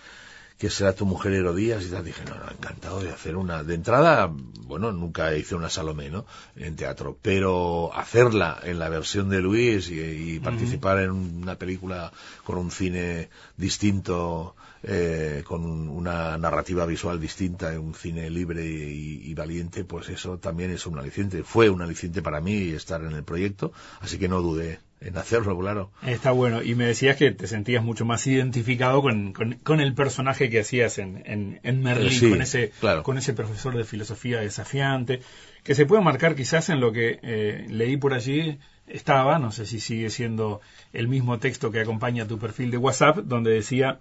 que 0.62 0.70
será 0.70 0.94
tu 0.94 1.06
mujer 1.06 1.32
Herodías 1.32 1.84
y 1.84 1.90
tal. 1.90 2.04
Dije, 2.04 2.22
no, 2.24 2.36
no, 2.36 2.48
encantado 2.48 3.02
de 3.02 3.10
hacer 3.10 3.34
una. 3.34 3.64
De 3.64 3.74
entrada, 3.74 4.32
bueno, 4.32 4.92
nunca 4.92 5.34
hice 5.34 5.56
una 5.56 5.68
Salomé, 5.68 6.08
¿no? 6.08 6.24
En 6.54 6.76
teatro, 6.76 7.18
pero 7.20 7.92
hacerla 7.92 8.60
en 8.62 8.78
la 8.78 8.88
versión 8.88 9.28
de 9.28 9.40
Luis 9.40 9.90
y, 9.90 10.38
participar 10.38 11.00
en 11.00 11.10
una 11.10 11.56
película 11.56 12.12
con 12.44 12.58
un 12.58 12.70
cine 12.70 13.28
distinto, 13.56 14.54
eh, 14.84 15.42
con 15.44 15.64
una 15.64 16.38
narrativa 16.38 16.86
visual 16.86 17.20
distinta, 17.20 17.76
un 17.80 17.96
cine 17.96 18.30
libre 18.30 18.64
y, 18.64 19.34
valiente, 19.34 19.82
pues 19.82 20.10
eso 20.10 20.38
también 20.38 20.70
es 20.70 20.86
un 20.86 20.96
aliciente. 20.96 21.42
Fue 21.42 21.70
un 21.70 21.82
aliciente 21.82 22.22
para 22.22 22.40
mí 22.40 22.68
estar 22.68 23.02
en 23.02 23.14
el 23.14 23.24
proyecto, 23.24 23.72
así 24.00 24.16
que 24.16 24.28
no 24.28 24.40
dudé 24.40 24.78
en 25.04 25.16
hacerlo, 25.16 25.58
claro. 25.58 25.90
Está 26.06 26.30
bueno. 26.30 26.62
Y 26.62 26.74
me 26.74 26.86
decías 26.86 27.16
que 27.16 27.30
te 27.32 27.46
sentías 27.46 27.82
mucho 27.82 28.04
más 28.04 28.26
identificado 28.26 29.02
con, 29.02 29.32
con, 29.32 29.80
el 29.80 29.94
personaje 29.94 30.50
que 30.50 30.60
hacías 30.60 30.98
en, 30.98 31.22
en, 31.26 31.60
en 31.62 31.82
Merlín, 31.82 32.30
con, 32.30 32.42
ese, 32.42 32.72
con 33.02 33.18
ese 33.18 33.32
profesor 33.32 33.76
de 33.76 33.84
filosofía 33.84 34.40
desafiante, 34.40 35.20
que 35.62 35.74
se 35.74 35.86
puede 35.86 36.02
marcar 36.02 36.34
quizás 36.34 36.68
en 36.68 36.80
lo 36.80 36.92
que 36.92 37.18
eh, 37.22 37.66
leí 37.68 37.96
por 37.96 38.14
allí. 38.14 38.58
Estaba, 38.86 39.38
no 39.38 39.52
sé 39.52 39.64
si 39.66 39.80
sigue 39.80 40.10
siendo 40.10 40.60
el 40.92 41.08
mismo 41.08 41.38
texto 41.38 41.70
que 41.70 41.80
acompaña 41.80 42.26
tu 42.26 42.38
perfil 42.38 42.70
de 42.70 42.76
WhatsApp, 42.76 43.18
donde 43.18 43.52
decía, 43.52 44.00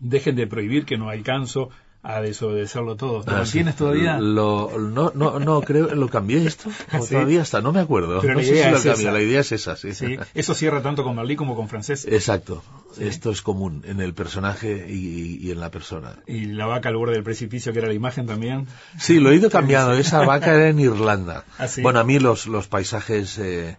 dejen 0.00 0.36
de 0.36 0.46
prohibir 0.46 0.84
que 0.84 0.98
no 0.98 1.08
alcanzo, 1.08 1.70
a 2.02 2.20
desobedecerlo 2.20 2.96
todo. 2.96 3.22
¿Lo 3.26 3.36
ah, 3.36 3.44
tienes 3.50 3.76
todavía? 3.76 4.18
Lo, 4.18 4.78
no, 4.78 5.12
no, 5.14 5.38
no, 5.38 5.60
creo, 5.60 5.94
¿lo 5.94 6.08
cambié 6.08 6.46
esto? 6.46 6.70
todavía 7.10 7.42
está, 7.42 7.60
no 7.60 7.72
me 7.72 7.80
acuerdo. 7.80 8.20
Pero 8.20 8.34
la, 8.34 8.42
idea 8.42 8.70
es 8.70 8.86
esa. 8.86 9.12
la 9.12 9.20
idea 9.20 9.40
es 9.40 9.52
esa, 9.52 9.76
sí. 9.76 9.90
Eso 10.34 10.54
cierra 10.54 10.82
tanto 10.82 11.04
con 11.04 11.14
Marlí 11.14 11.36
como 11.36 11.54
con 11.54 11.68
Francés. 11.68 12.06
Exacto. 12.08 12.62
Esto 12.98 13.30
es 13.30 13.42
común 13.42 13.84
en 13.86 14.00
el 14.00 14.14
personaje 14.14 14.86
y, 14.88 15.50
en 15.50 15.60
la 15.60 15.70
persona. 15.70 16.16
¿Y 16.26 16.46
la 16.46 16.66
vaca 16.66 16.88
al 16.88 16.96
borde 16.96 17.14
del 17.14 17.22
precipicio, 17.22 17.72
que 17.72 17.80
era 17.80 17.88
la 17.88 17.94
imagen 17.94 18.26
también? 18.26 18.66
Sí, 18.98 19.20
lo 19.20 19.30
he 19.30 19.36
ido 19.36 19.50
cambiando. 19.50 19.92
Esa 19.92 20.24
vaca 20.24 20.54
era 20.54 20.68
en 20.68 20.80
Irlanda. 20.80 21.44
¿Ah, 21.58 21.66
bueno, 21.82 22.00
a 22.00 22.04
mí 22.04 22.18
los, 22.18 22.46
los 22.46 22.66
paisajes... 22.68 23.38
Eh, 23.38 23.76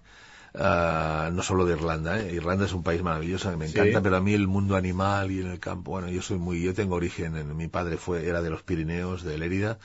Ah, 0.53 1.29
no 1.31 1.43
solo 1.43 1.65
de 1.65 1.73
Irlanda, 1.73 2.19
¿eh? 2.19 2.33
Irlanda 2.33 2.65
es 2.65 2.73
un 2.73 2.83
país 2.83 3.01
maravilloso 3.01 3.55
me 3.55 3.67
encanta, 3.67 4.01
pero 4.01 4.17
a 4.17 4.21
mí 4.21 4.33
el 4.33 4.47
mundo 4.47 4.75
animal 4.75 5.31
y 5.31 5.39
en 5.39 5.47
el 5.47 5.59
campo, 5.59 5.91
bueno, 5.91 6.09
yo 6.09 6.21
soy 6.21 6.39
muy, 6.39 6.61
yo 6.61 6.73
tengo 6.73 6.95
origen, 6.95 7.37
en, 7.37 7.55
mi 7.55 7.69
padre 7.69 7.95
fue, 7.95 8.27
era 8.27 8.41
de 8.41 8.49
los 8.49 8.61
Pirineos, 8.61 9.23
de 9.23 9.37
Lérida, 9.37 9.77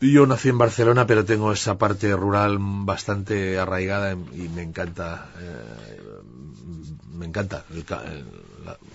y 0.00 0.12
yo 0.12 0.26
nací 0.26 0.48
en 0.48 0.58
Barcelona, 0.58 1.06
pero 1.06 1.24
tengo 1.24 1.52
esa 1.52 1.78
parte 1.78 2.14
rural 2.16 2.58
bastante 2.60 3.60
arraigada 3.60 4.12
y 4.12 4.48
me 4.48 4.62
encanta, 4.62 5.28
eh, 5.38 6.20
me 7.12 7.26
encanta 7.26 7.64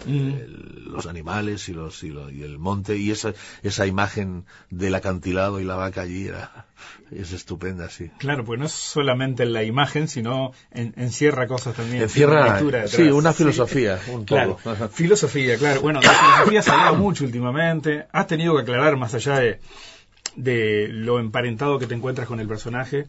los 0.06 1.06
animales 1.06 1.70
y 1.70 1.74
los 1.74 2.04
y, 2.04 2.14
y, 2.32 2.44
el 2.44 2.58
monte 2.60 2.98
y 2.98 3.12
esa 3.12 3.34
esa 3.64 3.86
imagen 3.86 4.46
del 4.70 4.96
acantilado 4.96 5.60
y 5.60 5.64
la 5.64 5.76
vaca 5.76 6.02
allí 6.02 6.28
era 6.28 6.66
es 7.12 7.34
estupenda, 7.34 7.90
sí. 7.90 8.10
Claro, 8.18 8.44
pues 8.44 8.60
no 8.60 8.66
es 8.66 8.72
solamente 8.72 9.46
la 9.46 9.64
imagen, 9.64 10.08
sino 10.08 10.52
encierra 10.72 11.48
cosas 11.48 11.76
también. 11.76 12.04
Encierra, 12.04 12.60
sí, 12.88 13.04
una 13.04 13.34
filosofía, 13.34 14.00
un 14.12 14.26
claro, 14.26 14.58
filosofía, 14.92 15.58
claro. 15.58 15.82
Bueno, 15.82 16.02
la 16.02 16.10
filosofía 16.10 16.62
se 16.62 16.72
ha 16.72 16.74
hablado 16.74 16.96
mucho 16.96 17.24
últimamente. 17.24 18.08
Has 18.12 18.28
tenido 18.28 18.56
que 18.56 18.64
aclarar, 18.64 18.98
más 18.98 19.14
allá 19.14 19.40
de, 19.40 19.60
de 20.36 20.88
lo 20.90 21.20
emparentado 21.20 21.80
que 21.80 21.88
te 21.88 21.96
encuentras 21.96 22.28
con 22.28 22.40
el 22.40 22.48
personaje, 22.48 23.06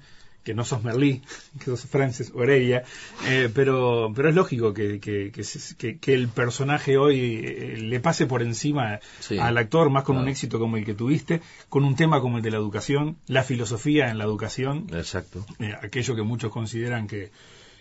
que 0.46 0.54
no 0.54 0.64
sos 0.64 0.84
Merlí, 0.84 1.22
que 1.58 1.64
sos 1.64 1.86
Frances 1.86 2.30
Orelia, 2.32 2.84
eh, 3.26 3.50
pero, 3.52 4.12
pero 4.14 4.28
es 4.28 4.34
lógico 4.34 4.72
que, 4.72 5.00
que, 5.00 5.32
que, 5.32 6.14
el 6.14 6.28
personaje 6.28 6.96
hoy 6.96 7.42
eh, 7.44 7.76
le 7.78 7.98
pase 7.98 8.26
por 8.26 8.42
encima 8.42 9.00
al 9.40 9.58
actor, 9.58 9.90
más 9.90 10.04
con 10.04 10.16
un 10.16 10.28
éxito 10.28 10.60
como 10.60 10.76
el 10.76 10.84
que 10.84 10.94
tuviste, 10.94 11.42
con 11.68 11.84
un 11.84 11.96
tema 11.96 12.20
como 12.20 12.36
el 12.36 12.44
de 12.44 12.52
la 12.52 12.58
educación, 12.58 13.16
la 13.26 13.42
filosofía 13.42 14.08
en 14.08 14.18
la 14.18 14.24
educación. 14.24 14.86
Exacto. 14.92 15.44
Eh, 15.58 15.74
aquello 15.82 16.14
que 16.14 16.22
muchos 16.22 16.52
consideran 16.52 17.08
que, 17.08 17.32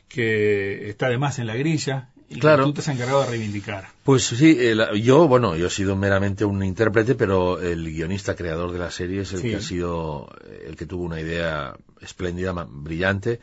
que 0.08 0.90
está 0.90 1.08
de 1.08 1.20
más 1.20 1.38
en 1.38 1.46
la 1.46 1.56
grilla, 1.56 2.10
y 2.30 2.40
claro. 2.40 2.66
tú 2.66 2.74
te 2.74 2.82
has 2.82 2.88
encargado 2.88 3.22
de 3.22 3.30
reivindicar. 3.30 3.90
Pues 4.04 4.24
sí, 4.26 4.58
yo, 5.02 5.28
bueno, 5.28 5.56
yo 5.56 5.68
he 5.68 5.70
sido 5.70 5.96
meramente 5.96 6.46
un 6.46 6.64
intérprete, 6.64 7.16
pero 7.16 7.60
el 7.60 7.86
guionista 7.92 8.36
creador 8.36 8.72
de 8.72 8.80
la 8.80 8.92
serie 8.92 9.22
es 9.22 9.34
el 9.34 9.42
que 9.42 9.56
ha 9.58 9.62
sido, 9.62 10.30
el 10.66 10.76
que 10.76 10.86
tuvo 10.86 11.04
una 11.04 11.20
idea 11.20 11.76
espléndida, 12.02 12.54
brillante, 12.68 13.40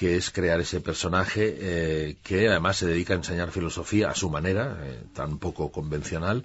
que 0.00 0.16
es 0.16 0.30
crear 0.30 0.58
ese 0.60 0.80
personaje 0.80 1.56
eh, 1.60 2.16
que 2.22 2.48
además 2.48 2.78
se 2.78 2.86
dedica 2.86 3.12
a 3.12 3.18
enseñar 3.18 3.50
filosofía 3.50 4.08
a 4.08 4.14
su 4.14 4.30
manera, 4.30 4.78
eh, 4.82 5.02
tan 5.12 5.38
poco 5.38 5.70
convencional, 5.70 6.42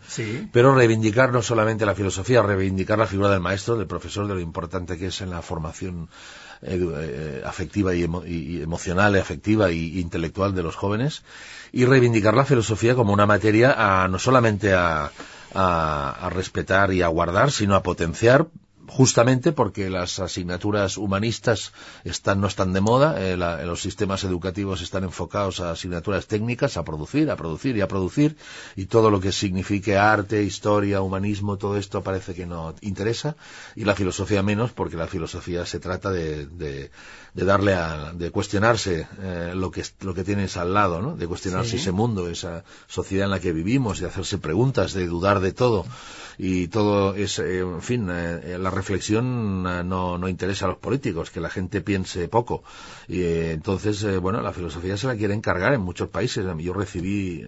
pero 0.52 0.76
reivindicar 0.76 1.32
no 1.32 1.42
solamente 1.42 1.86
la 1.86 1.96
filosofía, 1.96 2.42
reivindicar 2.42 3.00
la 3.00 3.08
figura 3.08 3.30
del 3.30 3.40
maestro, 3.40 3.78
del 3.78 3.88
profesor, 3.88 4.28
de 4.28 4.34
lo 4.34 4.42
importante 4.42 4.98
que 4.98 5.08
es 5.08 5.22
en 5.22 5.30
la 5.30 5.42
formación 5.42 6.10
eh, 6.62 7.44
afectiva 7.46 7.94
y, 7.94 8.04
emocional, 8.62 9.16
afectiva 9.16 9.70
e 9.70 10.00
intelectual 10.00 10.56
de 10.56 10.64
los 10.64 10.76
jóvenes, 10.76 11.24
y 11.72 11.86
reivindicar 11.86 12.34
la 12.34 12.46
filosofía 12.46 12.96
como 12.96 13.14
una 13.14 13.26
materia 13.26 13.76
a, 13.78 14.08
no 14.08 14.20
solamente 14.20 14.74
a, 14.74 15.12
a, 15.54 16.30
respetar 16.32 16.94
y 16.94 17.02
a 17.02 17.08
guardar, 17.08 17.52
sino 17.52 17.76
a 17.76 17.84
potenciar 17.84 18.48
justamente 18.88 19.52
porque 19.52 19.90
las 19.90 20.20
asignaturas 20.20 20.98
humanistas 20.98 21.72
están, 22.04 22.42
no 22.42 22.48
están 22.48 22.74
de 22.74 22.82
moda, 22.82 23.16
eh, 23.20 23.38
los 23.38 23.82
sistemas 23.82 24.24
educativos 24.24 24.82
están 24.82 25.04
enfocados 25.04 25.60
a 25.60 25.72
asignaturas 25.72 26.28
técnicas, 26.28 26.78
a 26.78 26.84
producir, 26.84 27.30
a 27.32 27.36
producir 27.36 27.78
y 27.78 27.82
a 27.82 27.88
producir, 27.88 28.38
y 28.76 28.86
todo 28.86 29.12
lo 29.12 29.20
que 29.20 29.32
signifique 29.32 29.98
arte, 29.98 30.44
historia, 30.44 31.02
humanismo, 31.02 31.58
todo 31.58 31.78
esto 31.78 32.04
parece 32.04 32.34
que 32.34 32.46
no 32.46 32.76
interesa, 32.82 33.36
y 33.76 33.86
la 33.86 33.96
filosofía 33.96 34.44
menos, 34.44 34.72
porque 34.72 34.98
la 34.98 35.08
filosofía 35.08 35.66
se 35.66 35.80
trata 35.80 36.12
de, 36.12 36.46
de, 36.48 36.92
darle 37.44 37.74
a, 37.74 38.14
de 38.14 38.32
cuestionarse 38.32 39.08
eh, 39.22 39.52
lo 39.56 39.72
que 39.72 39.84
lo 40.02 40.14
que 40.14 40.24
tienes 40.24 40.56
al 40.56 40.74
lado, 40.74 41.02
¿no? 41.02 41.18
de 41.18 41.28
cuestionarse 41.28 41.76
ese 41.76 41.92
mundo, 41.92 42.30
esa 42.30 42.64
sociedad 42.88 43.26
en 43.26 43.32
la 43.32 43.40
que 43.40 43.52
vivimos, 43.52 44.00
de 44.00 44.08
hacerse 44.08 44.38
preguntas, 44.38 44.94
de 44.94 45.08
dudar 45.08 45.42
de 45.42 45.52
todo 45.52 45.86
y 46.38 46.68
todo 46.68 47.16
es, 47.16 47.40
eh, 47.40 47.60
en 47.60 47.82
fin, 47.82 48.10
eh, 48.10 48.42
eh, 48.44 48.58
la 48.60 48.70
reflexión 48.70 49.64
no, 49.64 50.18
no 50.18 50.28
interesa 50.28 50.66
a 50.66 50.70
los 50.70 50.78
políticos, 50.78 51.32
que 51.32 51.40
la 51.40 51.50
gente 51.50 51.82
piense 51.82 52.28
poco. 52.28 52.64
Y 53.08 53.24
entonces, 53.24 54.20
bueno, 54.20 54.42
la 54.42 54.54
filosofía 54.54 54.98
se 54.98 55.08
la 55.08 55.16
quiere 55.16 55.34
encargar 55.34 55.74
en 55.74 55.82
muchos 55.82 56.10
países. 56.10 56.46
Yo 56.58 56.74
recibí 56.74 57.46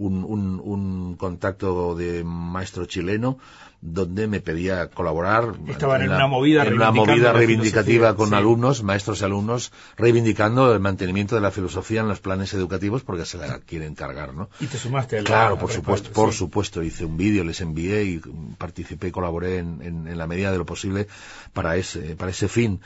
un, 0.00 0.24
un, 0.24 0.60
un 0.64 1.16
contacto 1.16 1.94
de 1.94 2.24
maestro 2.24 2.86
chileno 2.86 3.38
donde 3.82 4.26
me 4.26 4.40
pedía 4.40 4.88
colaborar. 4.88 5.54
Estaban 5.66 6.02
en, 6.02 6.10
una 6.10 6.26
movida, 6.26 6.64
en 6.66 6.74
una 6.74 6.90
movida 6.90 7.32
reivindicativa 7.32 8.14
con 8.14 8.34
alumnos, 8.34 8.82
maestros 8.82 9.20
y 9.20 9.24
alumnos, 9.24 9.72
reivindicando 9.96 10.72
el 10.74 10.80
mantenimiento 10.80 11.34
de 11.34 11.40
la 11.40 11.50
filosofía 11.50 12.00
en 12.00 12.08
los 12.08 12.20
planes 12.20 12.52
educativos 12.52 13.02
porque 13.02 13.24
se 13.24 13.38
la 13.38 13.60
quieren 13.60 13.94
cargar, 13.94 14.34
¿no? 14.34 14.50
Y 14.60 14.66
te 14.66 14.76
sumaste 14.76 15.18
al 15.18 15.24
Claro, 15.24 15.58
por 15.58 15.70
supuesto, 15.70 16.10
por 16.12 16.32
supuesto. 16.32 16.82
Hice 16.82 17.04
un 17.04 17.16
vídeo, 17.16 17.44
les 17.44 17.60
envié 17.60 18.04
y 18.04 18.20
participé 18.58 19.08
y 19.08 19.10
colaboré 19.12 19.58
en, 19.58 19.80
en, 19.82 20.18
la 20.18 20.26
medida 20.26 20.52
de 20.52 20.58
lo 20.58 20.66
posible 20.66 21.08
para 21.54 21.76
ese, 21.76 22.16
para 22.16 22.30
ese 22.30 22.48
fin 22.48 22.80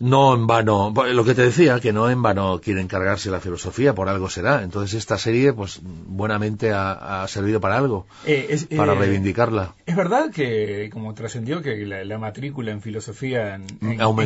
no 0.00 0.34
en 0.34 0.46
vano, 0.46 0.92
lo 1.12 1.24
que 1.24 1.34
te 1.34 1.42
decía, 1.42 1.80
que 1.80 1.92
no 1.92 2.08
en 2.08 2.22
vano 2.22 2.60
quieren 2.60 2.86
cargarse 2.86 3.30
la 3.30 3.40
filosofía, 3.40 3.94
por 3.94 4.08
algo 4.08 4.28
será. 4.30 4.62
Entonces 4.62 4.98
esta 4.98 5.18
serie, 5.18 5.52
pues 5.52 5.80
buenamente 5.82 6.72
ha, 6.72 7.26
servido 7.28 7.60
para 7.60 7.76
algo, 7.76 8.06
eh, 8.24 8.66
para 8.76 8.92
eh, 8.92 8.96
reivindicarla. 8.96 9.74
Es 9.86 9.96
verdad 9.96 10.30
que, 10.30 10.88
como 10.92 11.14
trascendió, 11.14 11.62
que 11.62 11.84
la, 11.84 12.18
matrícula 12.18 12.72
en 12.72 12.80
filosofía 12.80 13.54
en, 13.54 13.66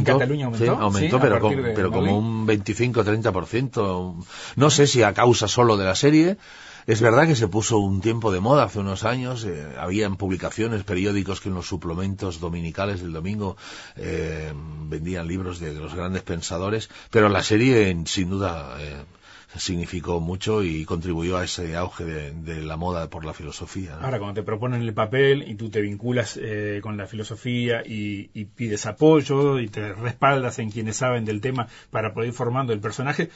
Cataluña 0.04 0.46
aumentó. 0.46 0.64
Sí, 0.64 0.70
aumentó, 0.70 1.20
pero, 1.20 1.40
pero 1.74 1.90
como 1.90 2.18
un 2.18 2.46
25-30%. 2.46 4.24
No 4.56 4.70
sé 4.70 4.86
si 4.86 5.02
a 5.02 5.12
causa 5.12 5.48
solo 5.48 5.76
de 5.76 5.84
la 5.84 5.94
serie, 5.94 6.36
es 6.86 7.00
verdad 7.00 7.26
que 7.26 7.36
se 7.36 7.48
puso 7.48 7.78
un 7.78 8.00
tiempo 8.00 8.32
de 8.32 8.40
moda 8.40 8.64
hace 8.64 8.80
unos 8.80 9.04
años, 9.04 9.44
eh, 9.44 9.74
habían 9.78 10.16
publicaciones, 10.16 10.82
periódicos 10.84 11.40
que 11.40 11.48
en 11.48 11.54
los 11.54 11.66
suplementos 11.66 12.40
dominicales 12.40 13.00
del 13.00 13.12
domingo 13.12 13.56
eh, 13.96 14.52
vendían 14.54 15.28
libros 15.28 15.60
de, 15.60 15.74
los 15.74 15.94
grandes 15.94 16.22
pensadores, 16.22 16.90
pero 17.10 17.28
la 17.28 17.42
serie 17.42 17.96
sin 18.06 18.30
duda 18.30 18.76
eh, 18.80 19.04
significó 19.56 20.20
mucho 20.20 20.62
y 20.62 20.84
contribuyó 20.84 21.36
a 21.36 21.44
ese 21.44 21.76
auge 21.76 22.04
de, 22.04 22.62
la 22.62 22.76
moda 22.76 23.08
por 23.08 23.24
la 23.24 23.34
filosofía. 23.34 23.98
Ahora, 24.00 24.18
cuando 24.18 24.40
te 24.40 24.42
proponen 24.42 24.82
el 24.82 24.94
papel 24.94 25.44
y 25.46 25.54
tú 25.54 25.70
te 25.70 25.80
vinculas 25.80 26.38
eh, 26.40 26.80
con 26.82 26.96
la 26.96 27.06
filosofía 27.06 27.82
y, 27.84 28.28
pides 28.56 28.86
apoyo 28.86 29.58
y 29.58 29.68
te 29.68 29.92
respaldas 29.92 30.58
en 30.58 30.70
quienes 30.70 30.96
saben 30.96 31.24
del 31.24 31.40
tema 31.40 31.68
para 31.90 32.12
poder 32.12 32.28
ir 32.28 32.34
formando 32.34 32.72
el 32.72 32.80
personaje, 32.80 33.30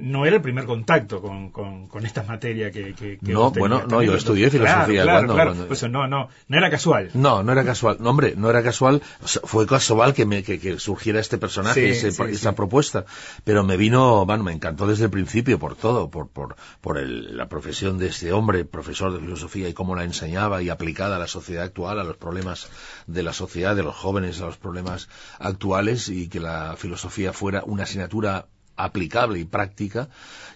no 0.00 0.26
era 0.26 0.36
el 0.36 0.42
primer 0.42 0.64
contacto 0.64 1.20
con, 1.20 1.50
con, 1.50 2.06
estas 2.06 2.26
materias 2.26 2.72
que, 2.72 2.94
que, 2.94 3.18
No, 3.22 3.50
bueno, 3.50 3.84
no, 3.88 4.02
yo 4.02 4.14
estudié 4.14 4.50
filosofía. 4.50 5.02
Claro, 5.02 5.32
claro, 5.32 5.54
Pues 5.66 5.82
no, 5.88 6.06
no, 6.06 6.28
no 6.48 6.58
era 6.58 6.70
casual. 6.70 7.10
No, 7.14 7.42
no 7.42 7.52
era 7.52 7.64
casual. 7.64 7.98
No, 8.00 8.10
hombre, 8.10 8.34
no 8.36 8.50
era 8.50 8.62
casual. 8.62 9.02
fue 9.20 9.66
casual 9.66 10.14
que, 10.14 10.26
me, 10.26 10.42
que, 10.42 10.78
surgiera 10.78 11.20
este 11.20 11.38
personaje, 11.38 11.90
esa 11.90 12.54
propuesta. 12.54 13.04
Pero 13.44 13.64
me 13.64 13.76
vino, 13.76 14.26
bueno, 14.26 14.44
me 14.44 14.52
encantó 14.52 14.86
desde 14.86 15.04
el 15.04 15.10
principio 15.10 15.55
por 15.58 15.76
todo, 15.76 16.10
por, 16.10 16.28
por, 16.28 16.56
por 16.80 17.00
la 17.00 17.48
profesión 17.48 17.98
de 17.98 18.08
este 18.08 18.32
hombre, 18.32 18.64
profesor 18.64 19.12
de 19.12 19.20
filosofía, 19.20 19.68
y 19.68 19.74
cómo 19.74 19.96
la 19.96 20.04
enseñaba 20.04 20.62
y 20.62 20.68
aplicada 20.68 21.16
a 21.16 21.18
la 21.18 21.28
sociedad 21.28 21.64
actual, 21.64 21.98
a 22.00 22.04
los 22.04 22.16
problemas 22.16 22.68
de 23.06 23.22
la 23.22 23.32
sociedad, 23.32 23.76
de 23.76 23.82
los 23.82 23.94
jóvenes, 23.94 24.40
a 24.40 24.46
los 24.46 24.56
problemas 24.56 25.08
actuales, 25.38 26.08
y 26.08 26.28
que 26.28 26.40
la 26.40 26.76
filosofía 26.76 27.32
fuera 27.32 27.62
una 27.64 27.84
asignatura 27.84 28.46
aplicable 28.76 29.38
y 29.38 29.44
práctica 29.44 30.08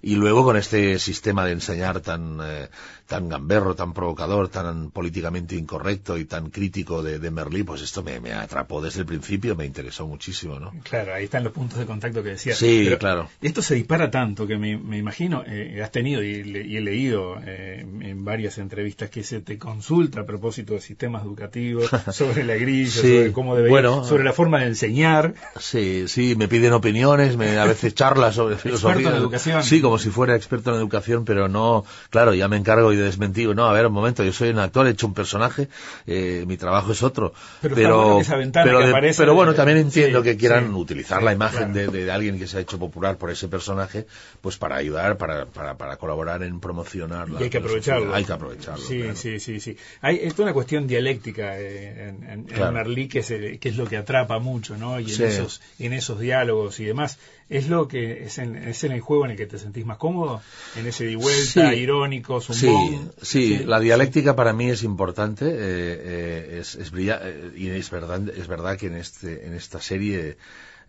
y 0.02 0.16
luego 0.16 0.44
con 0.44 0.56
este 0.56 0.98
sistema 0.98 1.44
de 1.44 1.52
enseñar 1.52 2.00
tan 2.00 2.38
eh, 2.42 2.68
tan 3.10 3.28
gamberro, 3.28 3.74
tan 3.74 3.92
provocador, 3.92 4.48
tan 4.48 4.92
políticamente 4.92 5.56
incorrecto 5.56 6.16
y 6.16 6.26
tan 6.26 6.48
crítico 6.48 7.02
de, 7.02 7.18
de 7.18 7.30
Merlí, 7.32 7.64
pues 7.64 7.82
esto 7.82 8.04
me, 8.04 8.20
me, 8.20 8.32
atrapó 8.32 8.80
desde 8.80 9.00
el 9.00 9.06
principio, 9.06 9.56
me 9.56 9.66
interesó 9.66 10.06
muchísimo, 10.06 10.60
¿no? 10.60 10.72
Claro, 10.84 11.14
ahí 11.14 11.24
están 11.24 11.42
los 11.42 11.52
puntos 11.52 11.80
de 11.80 11.86
contacto 11.86 12.22
que 12.22 12.30
decías. 12.30 12.56
Sí, 12.56 12.88
claro. 13.00 13.28
Esto 13.42 13.62
se 13.62 13.74
dispara 13.74 14.12
tanto 14.12 14.46
que 14.46 14.56
me, 14.56 14.76
me 14.78 14.96
imagino, 14.96 15.42
eh, 15.44 15.80
has 15.82 15.90
tenido 15.90 16.22
y, 16.22 16.34
he 16.76 16.80
leído 16.80 17.34
eh, 17.44 17.80
en 17.80 18.24
varias 18.24 18.58
entrevistas 18.58 19.10
que 19.10 19.24
se 19.24 19.40
te 19.40 19.58
consulta 19.58 20.20
a 20.20 20.24
propósito 20.24 20.74
de 20.74 20.80
sistemas 20.80 21.24
educativos, 21.24 21.90
sobre 22.12 22.44
la 22.44 22.54
grilla, 22.54 22.92
sobre 22.92 23.32
cómo 23.32 23.56
debería, 23.56 24.04
sobre 24.04 24.22
la 24.22 24.32
forma 24.32 24.60
de 24.60 24.66
enseñar. 24.66 25.34
Sí, 25.58 26.04
sí, 26.06 26.36
me 26.36 26.46
piden 26.46 26.72
opiniones, 26.74 27.36
me, 27.36 27.58
a 27.58 27.64
veces 27.64 27.92
charlas 28.10 28.34
sobre 28.34 28.56
filosofía. 28.56 28.92
Experto 28.92 29.16
en 29.16 29.22
educación. 29.22 29.62
Sí, 29.62 29.80
como 29.80 29.98
si 29.98 30.10
fuera 30.10 30.34
experto 30.34 30.70
en 30.70 30.76
educación, 30.76 31.24
pero 31.24 31.48
no, 31.48 31.84
claro, 32.10 32.34
ya 32.34 32.48
me 32.48 32.56
encargo 32.56 32.92
y 32.92 32.96
desmentido. 32.96 33.54
No, 33.54 33.66
a 33.66 33.72
ver, 33.72 33.86
un 33.86 33.92
momento, 33.92 34.24
yo 34.24 34.32
soy 34.32 34.50
un 34.50 34.58
actor, 34.58 34.86
he 34.86 34.90
hecho 34.90 35.06
un 35.06 35.14
personaje, 35.14 35.68
eh, 36.06 36.44
mi 36.46 36.56
trabajo 36.56 36.92
es 36.92 37.02
otro. 37.02 37.32
Pero, 37.60 38.20
pero, 38.52 39.00
pero, 39.16 39.34
bueno, 39.34 39.54
también 39.54 39.78
entiendo 39.78 40.22
que 40.22 40.36
quieran 40.36 40.74
utilizar 40.74 41.22
la 41.22 41.32
imagen 41.32 41.72
de, 41.72 42.10
alguien 42.10 42.38
que 42.38 42.46
se 42.46 42.58
ha 42.58 42.60
hecho 42.60 42.78
popular 42.78 43.16
por 43.16 43.30
ese 43.30 43.48
personaje, 43.48 44.06
pues 44.40 44.56
para 44.56 44.76
ayudar, 44.76 45.16
para, 45.16 45.46
para, 45.46 45.76
para 45.76 45.96
colaborar 45.96 46.42
en 46.42 46.60
promocionarla. 46.60 47.40
Y 47.40 47.44
hay 47.44 47.50
que 47.50 47.58
aprovecharlo. 47.58 48.14
Hay 48.14 48.24
que 48.24 48.32
aprovecharlo. 48.32 48.84
Sí, 48.84 49.02
sí, 49.14 49.38
sí, 49.38 49.60
sí. 49.60 49.76
Hay, 50.00 50.20
es 50.22 50.38
una 50.38 50.52
cuestión 50.52 50.86
dialéctica 50.86 51.58
eh, 51.58 52.08
en, 52.08 52.46
en, 52.50 52.74
Merlí 52.74 53.08
que 53.08 53.20
es, 53.20 53.28
que 53.28 53.68
es 53.68 53.76
lo 53.76 53.86
que 53.86 53.96
atrapa 53.96 54.38
mucho, 54.38 54.76
¿no? 54.76 54.98
Y 54.98 55.12
en, 55.12 55.22
esos, 55.22 55.60
en 55.78 55.92
esos 55.92 56.18
diálogos 56.18 56.80
y 56.80 56.84
demás 56.84 57.18
es 57.50 57.68
lo 57.68 57.88
que 57.88 58.22
es 58.24 58.38
en, 58.38 58.56
es 58.56 58.84
en 58.84 58.92
el 58.92 59.00
juego 59.00 59.24
en 59.24 59.32
el 59.32 59.36
que 59.36 59.46
te 59.46 59.58
sentís 59.58 59.84
más 59.84 59.98
cómodo, 59.98 60.40
en 60.76 60.86
ese 60.86 61.04
de 61.04 61.16
vuelta, 61.16 61.74
irónico, 61.74 62.40
sí, 62.40 62.72
sí, 63.20 63.58
la 63.58 63.80
dialéctica 63.80 64.36
para 64.36 64.52
mí 64.52 64.70
es 64.70 64.84
importante, 64.84 65.46
eh, 65.46 65.52
eh, 65.58 66.58
es, 66.60 66.76
es 66.76 66.92
eh, 66.96 67.52
y 67.56 67.68
es 67.68 67.90
verdad, 67.90 68.28
es 68.28 68.46
verdad 68.46 68.78
que 68.78 68.86
en 68.86 68.94
este, 68.94 69.46
en 69.46 69.54
esta 69.54 69.80
serie 69.80 70.36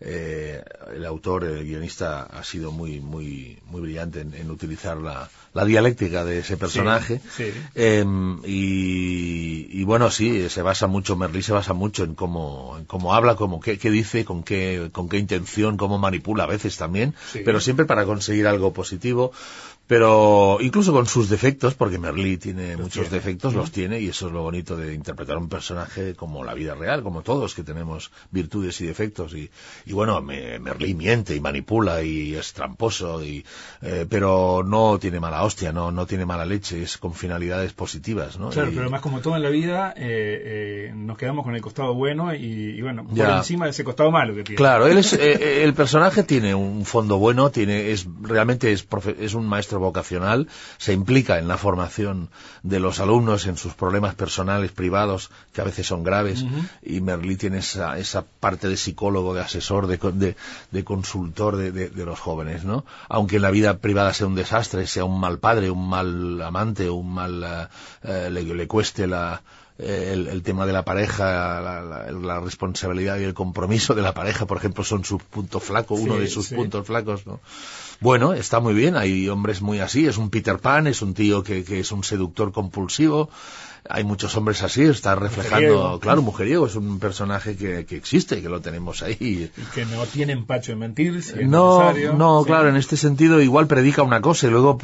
eh, 0.04 0.62
el 0.94 1.04
autor, 1.04 1.44
el 1.44 1.64
guionista, 1.64 2.22
ha 2.22 2.42
sido 2.42 2.72
muy, 2.72 3.00
muy, 3.00 3.58
muy 3.66 3.80
brillante 3.80 4.20
en, 4.20 4.50
utilizar 4.50 4.96
la, 4.96 5.28
la, 5.52 5.64
dialéctica 5.64 6.24
de 6.24 6.40
ese 6.40 6.56
personaje. 6.56 7.20
Em, 7.74 8.40
y, 8.44 9.82
bueno, 9.84 10.10
sí, 10.10 10.48
se 10.48 10.62
basa 10.62 10.86
mucho, 10.86 11.16
Merlí 11.16 11.42
se 11.42 11.52
basa 11.52 11.72
mucho 11.72 12.04
en 12.04 12.14
cómo, 12.14 12.76
en 12.78 12.84
cómo 12.84 13.14
habla, 13.14 13.36
cómo, 13.36 13.60
qué, 13.60 13.78
qué, 13.78 13.90
dice, 13.90 14.24
con 14.24 14.42
qué, 14.42 14.90
con 14.92 15.08
qué 15.08 15.18
intención, 15.18 15.76
cómo 15.76 15.98
manipula 15.98 16.44
a 16.44 16.46
veces 16.46 16.76
también, 16.76 17.14
pero 17.44 17.60
siempre 17.60 17.84
para 17.86 18.04
conseguir 18.04 18.46
algo 18.46 18.72
positivo 18.72 19.32
pero 19.86 20.58
incluso 20.60 20.92
con 20.92 21.06
sus 21.06 21.28
defectos, 21.28 21.74
porque 21.74 21.98
Merlí 21.98 22.38
tiene 22.38 22.76
muchos 22.76 23.10
defectos, 23.10 23.52
los 23.54 23.70
tiene, 23.72 24.00
y 24.00 24.08
eso 24.08 24.28
es 24.28 24.32
lo 24.32 24.42
bonito 24.42 24.76
de 24.76 24.94
interpretar 24.94 25.36
un 25.36 25.48
personaje 25.48 26.14
como 26.14 26.44
la 26.44 26.54
vida 26.54 26.74
real, 26.74 27.02
como 27.02 27.22
todos 27.22 27.54
que 27.54 27.62
tenemos 27.62 28.10
virtudes 28.30 28.80
y 28.80 28.86
defectos. 28.86 29.34
Y, 29.34 29.50
y 29.84 29.92
bueno, 29.92 30.22
me, 30.22 30.58
Merlí 30.58 30.94
miente 30.94 31.34
y 31.36 31.40
manipula 31.40 32.02
y 32.02 32.34
es 32.34 32.52
tramposo, 32.54 33.22
y, 33.24 33.44
eh, 33.82 34.06
pero 34.08 34.62
no 34.66 34.98
tiene 34.98 35.20
mala 35.20 35.42
hostia, 35.42 35.72
no, 35.72 35.90
no 35.90 36.06
tiene 36.06 36.24
mala 36.24 36.46
leche, 36.46 36.82
es 36.82 36.96
con 36.96 37.12
finalidades 37.12 37.72
positivas. 37.72 38.38
¿no? 38.38 38.48
Claro, 38.50 38.68
Y- 38.70 38.74
pero 38.74 38.82
además 38.82 39.02
como 39.02 39.20
todo 39.20 39.36
en 39.36 39.42
la 39.42 39.50
vida, 39.50 39.92
eh, 39.96 40.88
eh, 40.88 40.92
nos 40.94 41.18
quedamos 41.18 41.44
con 41.44 41.54
el 41.54 41.60
costado 41.60 41.92
bueno 41.94 42.34
y, 42.34 42.38
y 42.76 42.80
bueno, 42.80 43.04
por 43.04 43.14
Ya. 43.14 43.38
encima 43.38 43.66
de 43.66 43.72
ese 43.72 43.84
costado 43.84 44.10
malo 44.10 44.34
que 44.34 44.44
tiene. 44.44 44.56
Claro, 44.56 44.86
él 44.86 44.96
es, 44.98 45.12
eh, 45.12 45.18
eh, 45.20 45.64
el 45.64 45.74
personaje 45.74 46.22
tiene 46.22 46.54
un 46.54 46.84
fondo 46.86 47.18
bueno, 47.18 47.50
tiene, 47.50 47.90
es, 47.90 48.06
realmente 48.22 48.72
es, 48.72 48.88
profe- 48.88 49.16
es 49.20 49.34
un 49.34 49.46
maestro 49.46 49.71
vocacional, 49.78 50.48
se 50.78 50.92
implica 50.92 51.38
en 51.38 51.48
la 51.48 51.56
formación 51.56 52.28
de 52.62 52.80
los 52.80 53.00
alumnos, 53.00 53.46
en 53.46 53.56
sus 53.56 53.74
problemas 53.74 54.14
personales, 54.14 54.72
privados, 54.72 55.30
que 55.52 55.60
a 55.60 55.64
veces 55.64 55.86
son 55.86 56.02
graves, 56.04 56.44
y 56.82 57.00
Merlí 57.00 57.36
tiene 57.36 57.58
esa, 57.58 57.98
esa 57.98 58.24
parte 58.40 58.68
de 58.68 58.76
psicólogo, 58.76 59.34
de 59.34 59.40
asesor, 59.42 59.86
de, 59.86 59.98
de, 60.12 60.36
de 60.70 60.84
consultor 60.84 61.56
de, 61.56 61.72
de- 61.72 61.88
de 61.90 62.04
los 62.04 62.20
jóvenes, 62.20 62.64
¿no? 62.64 62.84
Aunque 63.08 63.36
en 63.36 63.42
la 63.42 63.50
vida 63.50 63.78
privada 63.78 64.12
sea 64.14 64.26
un 64.26 64.34
desastre, 64.34 64.86
sea 64.86 65.04
un 65.04 65.18
mal 65.20 65.38
padre, 65.38 65.70
un 65.70 65.88
mal 65.88 66.40
amante, 66.42 66.88
un 66.90 67.12
mal, 67.12 67.42
eh, 67.44 67.68
eh, 68.04 68.30
le, 68.30 68.42
le 68.42 68.66
cueste 68.66 69.06
la, 69.06 69.42
el, 69.82 70.26
el 70.28 70.42
tema 70.42 70.66
de 70.66 70.72
la 70.72 70.84
pareja, 70.84 71.60
la, 71.60 71.82
la- 71.82 72.10
la 72.12 72.40
responsabilidad 72.40 73.18
y 73.18 73.24
el 73.24 73.34
compromiso 73.34 73.94
de 73.94 74.02
la 74.02 74.14
pareja, 74.14 74.46
por 74.46 74.56
ejemplo, 74.58 74.84
son 74.84 75.04
su 75.04 75.18
punto 75.18 75.60
flaco, 75.60 75.94
uno 75.94 76.14
Sí, 76.14 76.20
de 76.20 76.28
sus 76.28 76.46
sí. 76.46 76.54
puntos 76.54 76.86
flacos, 76.86 77.26
¿no? 77.26 77.40
Bueno, 78.00 78.32
está 78.32 78.58
muy 78.60 78.74
bien, 78.74 78.96
hay 78.96 79.28
hombres 79.28 79.62
muy 79.62 79.78
así, 79.80 80.06
es 80.06 80.16
un 80.18 80.28
Peter 80.30 80.58
Pan, 80.58 80.86
es 80.88 81.02
un 81.02 81.14
tío 81.14 81.42
que, 81.44 81.62
que 81.64 81.80
es 81.80 81.92
un 81.92 82.02
seductor 82.02 82.50
compulsivo, 82.52 83.30
hay 83.88 84.04
muchos 84.04 84.36
hombres 84.36 84.62
así, 84.62 84.82
está 84.84 85.14
reflejando, 85.16 85.66
Mujeriego. 85.68 86.00
claro, 86.00 86.22
mujeriego, 86.22 86.66
es 86.66 86.76
un 86.76 87.00
personaje 87.00 87.56
que, 87.56 87.84
que 87.84 87.96
existe, 87.96 88.40
que 88.40 88.48
lo 88.48 88.60
tenemos 88.60 89.02
ahí. 89.02 89.16
Y 89.20 89.62
que 89.74 89.84
no 89.86 90.04
tiene 90.06 90.32
empacho 90.34 90.72
en 90.72 90.78
mentir. 90.78 91.22
si 91.22 91.44
No, 91.44 91.92
no, 92.14 92.42
Sí. 92.42 92.46
claro, 92.46 92.68
en 92.68 92.76
este 92.76 92.96
sentido 92.96 93.40
igual 93.40 93.66
predica 93.66 94.02
una 94.02 94.20
cosa 94.20 94.46
y 94.46 94.50
luego 94.50 94.78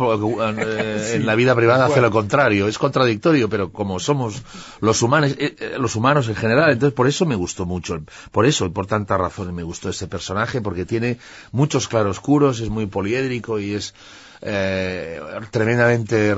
eh, 0.59 1.05
Sí, 1.09 1.17
en 1.17 1.27
la 1.27 1.35
vida 1.37 1.55
privada 1.55 1.87
hace 1.87 2.01
lo 2.01 2.11
contrario. 2.11 2.67
Es 2.67 2.79
contradictorio, 2.79 3.49
pero 3.49 3.71
como 3.73 4.01
somos 4.01 4.43
los 4.81 5.01
humanos, 5.03 5.33
eh, 5.39 5.55
eh, 5.59 5.77
los 5.79 5.95
humanos 5.95 6.29
en 6.29 6.35
general, 6.35 6.71
entonces 6.71 6.95
por 6.95 7.07
eso 7.07 7.25
me 7.25 7.37
gustó 7.37 7.67
mucho, 7.67 8.01
por 8.33 8.47
eso 8.47 8.67
y 8.67 8.71
por 8.71 8.87
tantas 8.87 9.19
razones 9.19 9.55
me 9.55 9.63
gustó 9.63 9.91
este 9.91 10.09
personaje 10.09 10.61
porque 10.61 10.85
tiene 10.85 11.19
muchos 11.53 11.87
claroscuros, 11.89 12.61
es 12.61 12.69
muy 12.69 12.87
poliédrico 12.87 13.61
y 13.61 13.75
es 13.75 13.95
eh, 14.41 15.21
tremendamente 15.51 16.35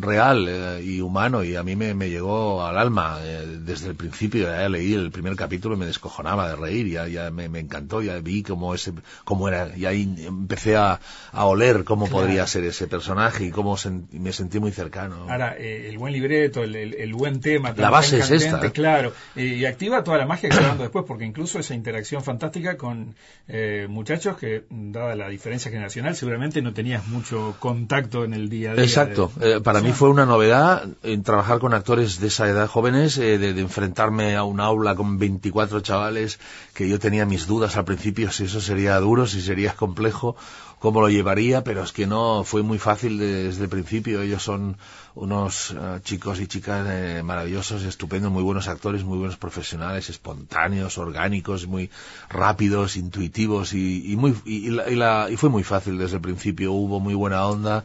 real 0.00 0.46
eh, 0.48 0.82
y 0.84 1.00
humano 1.00 1.44
y 1.44 1.56
a 1.56 1.62
mí 1.62 1.76
me, 1.76 1.94
me 1.94 2.08
llegó 2.10 2.64
al 2.64 2.78
alma 2.78 3.18
eh, 3.22 3.46
desde 3.60 3.88
el 3.88 3.94
principio 3.94 4.44
ya 4.44 4.68
leí 4.68 4.94
el 4.94 5.10
primer 5.10 5.36
capítulo 5.36 5.74
y 5.74 5.78
me 5.78 5.86
descojonaba 5.86 6.48
de 6.48 6.56
reír 6.56 6.88
ya, 6.88 7.06
ya 7.08 7.30
me, 7.30 7.48
me 7.48 7.60
encantó 7.60 8.02
ya 8.02 8.18
vi 8.20 8.42
cómo 8.42 8.74
ese 8.74 8.92
cómo 9.24 9.48
era 9.48 9.76
y 9.76 9.86
ahí 9.86 10.14
empecé 10.26 10.76
a, 10.76 11.00
a 11.32 11.44
oler 11.46 11.84
cómo 11.84 12.06
Claro. 12.06 12.26
podría 12.26 12.46
ser 12.46 12.64
ese 12.64 12.86
personaje 12.88 13.44
y 13.44 13.50
cómo 13.50 13.76
sen- 13.76 14.06
y 14.12 14.18
me 14.18 14.32
sentí 14.32 14.58
muy 14.60 14.72
cercano 14.72 15.26
Ahora, 15.30 15.56
eh, 15.58 15.88
el 15.88 15.98
buen 15.98 16.12
libreto, 16.12 16.62
el, 16.62 16.74
el- 16.74 16.94
el 16.94 17.12
buen 17.14 17.40
tema, 17.40 17.72
La 17.76 17.90
base 17.90 18.18
es 18.18 18.30
esta, 18.30 18.70
claro, 18.70 19.12
y 19.36 19.64
activa 19.64 20.02
toda 20.04 20.18
la 20.18 20.26
magia 20.26 20.48
que 20.48 20.54
está 20.56 20.68
dando 20.68 20.82
después, 20.82 21.04
porque 21.06 21.24
incluso 21.24 21.58
esa 21.58 21.74
interacción 21.74 22.22
fantástica 22.22 22.76
con 22.76 23.14
eh, 23.48 23.86
muchachos 23.88 24.36
que, 24.36 24.64
dada 24.70 25.14
la 25.16 25.28
diferencia 25.28 25.70
generacional, 25.70 26.14
seguramente 26.16 26.60
no 26.60 26.72
tenías 26.72 27.06
mucho 27.06 27.41
contacto 27.58 28.24
en 28.24 28.34
el 28.34 28.48
día 28.48 28.72
a 28.72 28.74
día. 28.74 28.84
Exacto. 28.84 29.30
de- 29.36 29.54
Eh, 29.56 29.60
para 29.60 29.80
mí 29.80 29.92
fue 29.92 30.08
una 30.08 30.24
novedad 30.26 30.84
en 31.02 31.22
trabajar 31.22 31.58
con 31.58 31.74
actores 31.74 32.20
de 32.20 32.28
esa 32.28 32.48
edad 32.48 32.68
jóvenes, 32.68 33.18
eh, 33.18 33.38
de, 33.38 33.52
de 33.52 33.60
enfrentarme 33.60 34.36
a 34.36 34.44
un 34.44 34.60
aula 34.60 34.94
con 34.94 35.18
24 35.18 35.80
chavales 35.80 36.38
que 36.74 36.88
yo 36.88 36.98
tenía 36.98 37.26
mis 37.26 37.46
dudas 37.46 37.76
al 37.76 37.84
principio 37.84 38.30
si 38.30 38.44
eso 38.44 38.60
sería 38.60 38.98
duro, 39.00 39.26
si 39.26 39.40
sería 39.42 39.72
complejo, 39.74 40.36
cómo 40.82 41.00
lo 41.00 41.08
llevaría, 41.08 41.62
pero 41.64 41.82
es 41.84 41.92
que 41.92 42.06
no, 42.06 42.42
fue 42.44 42.62
muy 42.62 42.78
fácil 42.78 43.16
de- 43.18 43.44
desde 43.44 43.64
el 43.64 43.70
principio. 43.70 44.20
Ellos 44.22 44.42
son 44.42 44.76
unos 45.14 45.70
eh, 45.70 46.00
chicos 46.02 46.40
y 46.40 46.46
chicas 46.48 46.86
eh, 46.90 47.22
maravillosos, 47.24 47.84
estupendos, 47.84 48.32
muy 48.32 48.42
buenos 48.42 48.66
actores, 48.68 49.04
muy 49.04 49.18
buenos 49.18 49.36
profesionales, 49.36 50.10
espontáneos, 50.10 50.98
orgánicos, 50.98 51.66
muy 51.66 51.88
rápidos, 52.28 52.96
intuitivos 52.96 53.74
y, 53.74 54.12
y 54.12 54.16
muy 54.16 54.34
y, 54.44 54.66
y 54.68 54.70
la- 54.70 54.90
y 54.90 54.96
la- 54.96 55.28
y 55.30 55.36
fue 55.36 55.50
muy 55.50 55.62
fácil 55.62 55.98
desde 55.98 56.16
el 56.16 56.22
principio. 56.22 56.72
Hubo 56.72 56.98
muy 57.00 57.14
buena 57.14 57.46
onda 57.46 57.84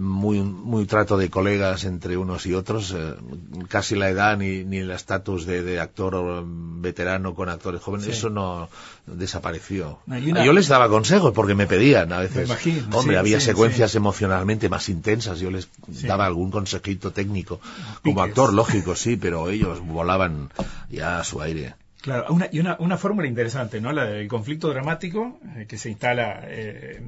muy 0.00 0.40
muy 0.40 0.86
trato 0.86 1.16
de 1.18 1.28
colegas 1.30 1.84
entre 1.84 2.16
unos 2.16 2.46
y 2.46 2.54
otros. 2.54 2.94
Eh, 2.96 3.14
casi 3.68 3.94
la 3.96 4.08
edad 4.08 4.36
ni, 4.38 4.64
ni 4.64 4.78
el 4.78 4.90
estatus 4.90 5.46
de, 5.46 5.62
de 5.62 5.80
actor 5.80 6.44
veterano 6.46 7.34
con 7.34 7.48
actores 7.48 7.80
jóvenes 7.82 8.06
Sí. 8.06 8.12
eso 8.12 8.30
no 8.30 8.68
desapareció. 9.06 9.98
No, 10.06 10.18
y 10.18 10.30
una- 10.32 10.44
yo 10.44 10.52
les 10.52 10.68
daba 10.68 10.88
consejos 10.88 11.32
porque 11.34 11.54
me 11.54 11.66
pedían 11.66 12.12
a 12.12 12.18
veces. 12.20 12.48
Imagino, 12.48 12.96
hombre 12.96 13.14
sí, 13.14 13.18
había 13.18 13.40
sí, 13.40 13.46
secuencias 13.46 13.94
emocionalmente 13.94 14.68
más 14.68 14.88
intensas. 14.88 15.38
Yo 15.40 15.50
les 15.50 15.68
daba 16.02 16.26
algún 16.26 16.50
consejito 16.50 17.12
técnico 17.12 17.60
como 18.02 18.22
actor 18.22 18.52
lógico 18.52 18.94
sí 18.96 19.16
pero 19.16 19.48
ellos 19.50 19.80
volaban 19.80 20.50
ya 20.90 21.18
a 21.20 21.24
su 21.24 21.40
aire. 21.42 21.74
Claro, 22.00 22.26
una, 22.30 22.48
y 22.50 22.58
una, 22.58 22.76
una 22.80 22.96
fórmula 22.98 23.28
interesante, 23.28 23.80
¿no? 23.80 23.92
La 23.92 24.04
del 24.06 24.26
conflicto 24.26 24.68
dramático 24.70 25.38
eh, 25.56 25.66
que 25.68 25.78
se 25.78 25.88
instala 25.88 26.40
eh, 26.46 27.00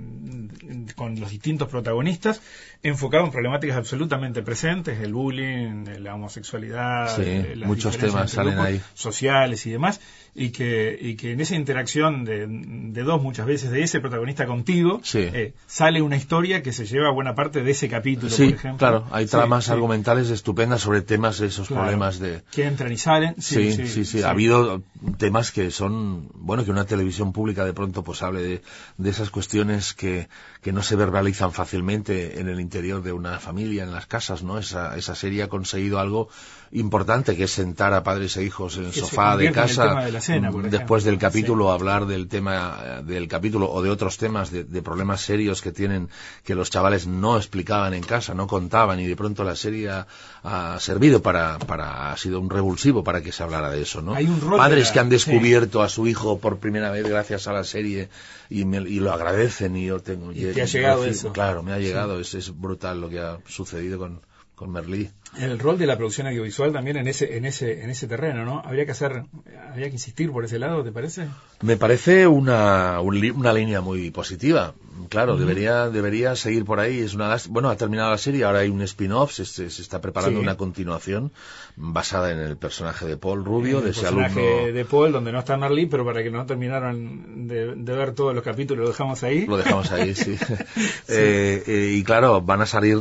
con 0.95 1.19
los 1.19 1.31
distintos 1.31 1.69
protagonistas, 1.69 2.41
enfocado 2.85 3.25
en 3.25 3.31
problemáticas 3.33 3.77
absolutamente 3.79 4.43
presentes, 4.43 5.01
el 5.01 5.13
bullying, 5.15 5.85
la 6.01 6.15
homosexualidad, 6.15 7.17
Sí, 7.17 7.57
las 7.57 7.67
muchos 7.67 7.97
temas 7.97 8.31
salen 8.31 8.59
ahí. 8.59 8.81
sociales 8.93 9.65
y 9.67 9.71
demás, 9.71 10.01
y 10.35 10.51
que, 10.51 10.97
y 11.01 11.17
que 11.17 11.33
en 11.33 11.41
esa 11.41 11.55
interacción 11.57 12.25
de, 12.25 12.47
de 12.47 13.03
dos 13.03 13.23
muchas 13.23 13.47
veces 13.47 13.71
de 13.71 13.83
ese 13.83 14.01
protagonista 14.01 14.47
contigo, 14.47 15.01
Sí. 15.03 15.21
eh, 15.21 15.55
sale 15.67 16.03
una 16.03 16.17
historia 16.17 16.63
que 16.63 16.73
se 16.73 16.85
lleva 16.85 17.11
buena 17.11 17.35
parte 17.35 17.63
de 17.63 17.71
ese 17.71 17.89
capítulo, 17.89 18.31
sí 18.31 18.47
por 18.49 18.55
ejemplo. 18.55 18.79
claro 18.79 19.07
hay 19.13 19.27
tramas 19.27 19.71
argumentales 19.71 20.29
estupendas 20.29 20.83
sobre 20.83 21.01
temas 21.01 21.39
de 21.39 21.47
esos 21.47 21.69
claro. 21.69 21.85
problemas 21.85 22.19
de 22.19 22.43
Que 22.53 22.67
entran 22.67 22.93
y 22.93 22.99
salen. 22.99 23.35
Sí, 23.41 23.73
sí, 23.73 24.05
sí, 24.05 24.23
Ha 24.23 24.31
habido 24.31 24.83
temas 25.17 25.53
que 25.53 25.71
son, 25.71 26.29
bueno, 26.35 26.65
que 26.67 26.71
una 26.71 26.85
televisión 26.85 27.33
pública 27.33 27.65
de 27.65 27.73
pronto 27.73 28.05
pues 28.05 28.23
hable 28.23 28.43
de, 28.43 28.63
de 28.99 29.11
esas 29.11 29.31
cuestiones 29.31 29.95
que, 29.95 30.29
que 30.61 30.73
no 30.73 30.83
se 30.83 30.97
verbalizan 30.97 31.51
fácilmente 31.53 32.41
en 32.41 32.49
el 32.49 32.61
interior 32.61 32.74
de 32.83 33.13
una 33.13 33.39
familia, 33.39 33.85
en 33.85 33.93
las 33.93 34.07
casas, 34.07 34.43
¿no? 34.43 34.59
Esa, 34.59 34.97
esa 34.97 35.15
serie 35.15 35.43
ha 35.43 35.49
conseguido 35.49 35.99
algo 35.99 36.29
importante 36.75 37.37
que 37.37 37.45
es 37.45 37.53
sentar 37.53 37.95
a 37.95 38.03
padres 38.03 38.37
e 38.37 38.43
hijos 38.43 38.77
en 38.77 38.85
el 38.87 38.93
sofá 38.93 39.37
de 39.37 39.53
casa 39.53 39.95
de 40.11 40.21
cena, 40.21 40.51
después 40.71 41.05
del 41.05 41.19
capítulo 41.19 41.67
Sí. 41.69 41.73
hablar 41.75 42.07
del 42.07 42.27
tema 42.29 42.79
eh, 42.85 43.03
del 43.05 43.29
capítulo 43.29 43.71
o 43.71 43.81
de 43.81 43.91
otros 43.91 44.19
temas 44.19 44.51
de, 44.51 44.65
de 44.65 44.83
problemas 44.83 45.21
serios 45.21 45.63
que 45.63 45.71
tienen 45.73 46.09
que 46.45 46.55
los 46.57 46.71
chavales 46.71 47.07
no 47.07 47.37
explicaban 47.37 47.95
en 47.95 48.03
casa, 48.03 48.35
no 48.35 48.47
contaban 48.47 48.99
y 49.01 49.07
de 49.07 49.15
pronto 49.17 49.45
la 49.45 49.55
serie 49.57 49.89
ha, 49.91 50.07
ha 50.43 50.79
servido 50.81 51.23
para, 51.23 51.59
para 51.61 52.13
ha 52.13 52.17
sido 52.17 52.41
un 52.41 52.51
revulsivo 52.51 53.05
para 53.05 53.23
que 53.23 53.31
se 53.33 53.43
hablara 53.43 53.71
de 53.71 53.81
eso, 53.83 54.03
¿no? 54.03 54.15
Hay 54.15 54.27
un 54.27 54.41
Padres 54.57 54.91
que 54.91 54.99
han 54.99 55.07
sí. 55.07 55.11
descubierto 55.11 55.81
a 55.83 55.89
su 55.89 56.07
hijo 56.09 56.39
por 56.39 56.59
primera 56.59 56.91
vez 56.91 57.09
gracias 57.09 57.47
a 57.47 57.53
la 57.53 57.65
serie 57.65 58.09
y, 58.51 58.65
me- 58.65 58.79
y 58.89 58.99
lo 59.01 59.13
agradecen 59.13 59.77
y 59.77 59.87
yo 59.87 60.01
tengo 60.01 60.33
Y 60.33 60.45
te 60.53 60.61
ha 60.63 60.65
llegado 60.67 61.05
eso. 61.05 61.33
claro 61.33 61.63
me 61.63 61.73
ha 61.73 61.79
llegado 61.79 62.19
es, 62.21 62.35
es 62.35 62.51
brutal 62.59 63.01
lo 63.01 63.09
que 63.09 63.21
ha 63.21 63.39
sucedido 63.47 63.99
con 63.99 64.21
con 64.55 64.71
Merlí. 64.71 65.11
El 65.39 65.59
rol 65.59 65.79
de 65.79 65.87
la 65.87 65.97
producción 65.97 66.27
audiovisual 66.29 66.73
también 66.73 66.97
en 66.97 67.09
ese 67.09 67.37
en 67.37 67.45
ese 67.45 67.83
en 67.83 67.91
ese 67.91 68.07
terreno 68.07 68.45
no 68.45 68.63
habría 68.65 68.85
que 68.85 68.93
hacer 68.93 69.25
habría 69.69 69.89
que 69.89 69.95
insistir 69.95 70.31
por 70.31 70.45
ese 70.45 70.59
lado 70.59 70.85
te 70.85 70.93
parece 70.93 71.27
Me 71.61 71.77
parece 71.77 72.27
una, 72.27 73.01
un 73.01 73.17
una 73.33 73.53
línea 73.53 73.81
muy 73.81 74.11
positiva. 74.11 74.75
Claro, 75.15 75.37
debería, 75.37 75.89
debería 75.91 76.37
seguir 76.37 76.65
por 76.65 76.79
ahí. 76.81 76.99
Es 77.01 77.15
una, 77.15 77.37
bueno, 77.49 77.71
ha 77.71 77.77
terminado 77.77 78.11
la 78.11 78.19
serie, 78.19 78.45
ahora 78.45 78.59
hay 78.61 78.69
un 78.69 78.83
spin-off, 78.83 79.33
se, 79.33 79.45
se- 79.47 79.67
está 79.67 80.01
preparando 80.01 80.39
Sí. 80.41 80.43
una 80.45 80.57
continuación 80.57 81.33
basada 81.77 82.31
en 82.33 82.39
el 82.39 82.57
personaje 82.57 83.07
de 83.07 83.17
Paul 83.17 83.45
Rubio, 83.45 83.79
de 83.81 83.87
el 83.87 83.91
ese 83.93 84.03
personaje 84.03 84.41
alumno. 84.59 84.73
de 84.75 84.85
Paul 84.85 85.13
donde 85.13 85.33
no 85.33 85.39
está 85.41 85.57
Marley 85.57 85.87
pero 85.87 86.05
para 86.05 86.23
que 86.23 86.31
no 86.31 86.45
terminaran 86.47 87.49
de, 87.49 87.75
de 87.75 87.93
ver 87.97 88.13
todos 88.15 88.35
los 88.35 88.45
capítulos 88.45 88.85
lo 88.85 88.91
dejamos 88.91 89.23
ahí 89.23 89.47
Lo 89.47 89.57
dejamos 89.57 89.91
ahí, 89.93 90.15
sí. 90.15 90.37
Eh, 91.09 91.63
eh, 91.67 91.95
y 91.99 92.03
claro, 92.05 92.41
van 92.43 92.61
a 92.63 92.67
salir, 92.67 92.99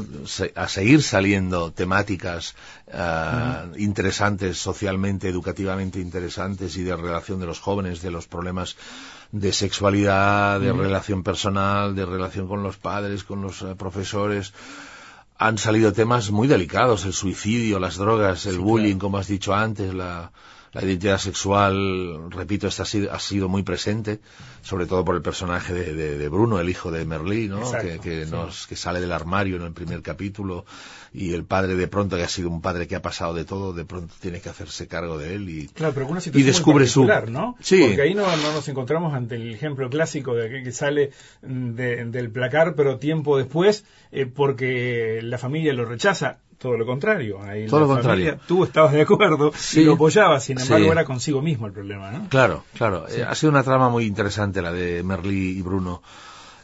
a 0.56 0.68
seguir 0.68 1.02
saliendo 1.04 1.72
temáticas 1.72 2.56
ah, 2.94 3.66
interesantes, 3.78 4.58
socialmente, 4.58 5.28
educativamente 5.28 6.00
interesantes 6.00 6.78
y 6.78 6.84
de 6.84 6.96
relación 6.96 7.40
de 7.40 7.46
los 7.46 7.60
jóvenes, 7.60 8.02
de 8.02 8.12
los 8.12 8.28
problemas 8.28 8.76
de 9.32 9.52
sexualidad, 9.52 10.60
de 10.60 10.72
relación 10.72 11.24
personal, 11.24 11.96
de 11.96 12.06
relación 12.06 12.48
con 12.48 12.62
los 12.64 12.78
padres, 12.78 13.24
con 13.24 13.42
los 13.42 13.62
eh, 13.62 13.76
profesores. 13.76 14.54
Han 15.38 15.58
salido 15.58 15.92
temas 15.92 16.30
muy 16.32 16.48
delicados, 16.48 17.06
el 17.06 17.14
suicidio, 17.14 17.80
las 17.80 17.98
drogas, 17.98 18.46
el 18.46 18.60
bullying, 18.60 18.98
como 18.98 19.18
has 19.18 19.28
dicho 19.28 19.54
antes, 19.54 19.94
la, 19.94 20.32
la 20.74 20.84
identidad 20.84 21.20
sexual, 21.20 22.32
repito, 22.32 22.68
esta 22.68 22.84
ha 22.84 22.86
sido, 22.86 23.14
ha 23.14 23.20
sido 23.20 23.48
muy 23.48 23.62
presente, 23.62 24.20
sobre 24.64 24.88
todo 24.88 25.06
por 25.06 25.16
el 25.16 25.22
personaje 25.22 25.72
de, 25.72 26.18
de, 26.18 26.30
Bruno, 26.30 26.60
el 26.60 26.68
hijo 26.68 26.90
de 26.90 27.06
Merlí, 27.06 27.48
¿no? 27.48 27.62
que, 27.72 28.00
que, 28.00 28.26
nos, 28.26 28.66
que 28.66 28.76
sale 28.76 29.00
del 29.00 29.12
armario 29.12 29.58
en 29.58 29.62
el 29.62 29.74
primer 29.74 30.02
capítulo 30.02 30.66
y 31.14 31.34
el 31.34 31.46
padre 31.46 31.76
de 31.76 31.88
pronto, 31.88 32.18
que 32.18 32.24
ha 32.24 32.28
sido 32.28 32.50
un 32.50 32.60
padre 32.60 32.88
que 32.88 32.96
ha 32.96 33.04
pasado 33.04 33.36
de 33.36 33.46
todo, 33.46 33.72
de 33.72 33.86
pronto 33.86 34.16
tiene 34.20 34.42
que 34.42 34.50
hacerse 34.50 34.88
cargo 34.88 35.20
de 35.20 35.36
él 35.36 35.48
y, 35.48 35.68
claro, 35.68 35.94
pero 35.94 36.08
una 36.08 36.20
situación 36.20 36.42
y 36.42 36.52
descubre 36.52 36.88
su... 36.88 37.06
¿no? 37.30 37.56
Sí. 37.60 37.84
Porque 37.86 38.02
ahí 38.02 38.16
no, 38.16 38.26
no, 38.26 38.54
nos 38.54 38.68
encontramos 38.68 39.14
ante 39.14 39.36
el 39.36 39.54
ejemplo 39.54 39.92
clásico 39.92 40.34
de 40.34 40.64
que 40.64 40.72
sale 40.72 41.12
de, 41.44 42.06
del 42.06 42.32
placar, 42.32 42.74
pero 42.74 42.98
tiempo 42.98 43.38
después, 43.38 43.86
eh, 44.12 44.26
porque 44.26 45.20
la 45.22 45.38
familia 45.38 45.74
lo 45.74 45.86
rechaza 45.86 46.40
todo 46.64 46.78
lo 46.78 46.86
contrario. 46.86 47.42
Ahí 47.44 47.68
todo 47.68 47.82
lo 47.82 47.88
contrario. 47.88 48.40
Tú 48.48 48.64
estabas 48.64 48.94
de 48.94 49.02
acuerdo 49.02 49.52
y 49.74 49.82
lo 49.82 49.94
apoyabas, 49.96 50.46
sin 50.46 50.58
embargo 50.58 50.94
era 50.94 51.04
consigo 51.04 51.42
mismo 51.42 51.68
el 51.68 51.74
problema, 51.74 52.10
¿no? 52.10 52.30
Claro, 52.30 52.64
claro. 52.74 53.06
Eh, 53.10 53.22
ha 53.28 53.36
sido 53.36 53.52
una 53.52 53.64
trama 53.64 53.90
muy 53.90 54.06
interesante 54.06 54.62
la 54.62 54.72
de 54.72 55.04
Merlí 55.04 55.58
y 55.58 55.62
Bruno. 55.62 56.02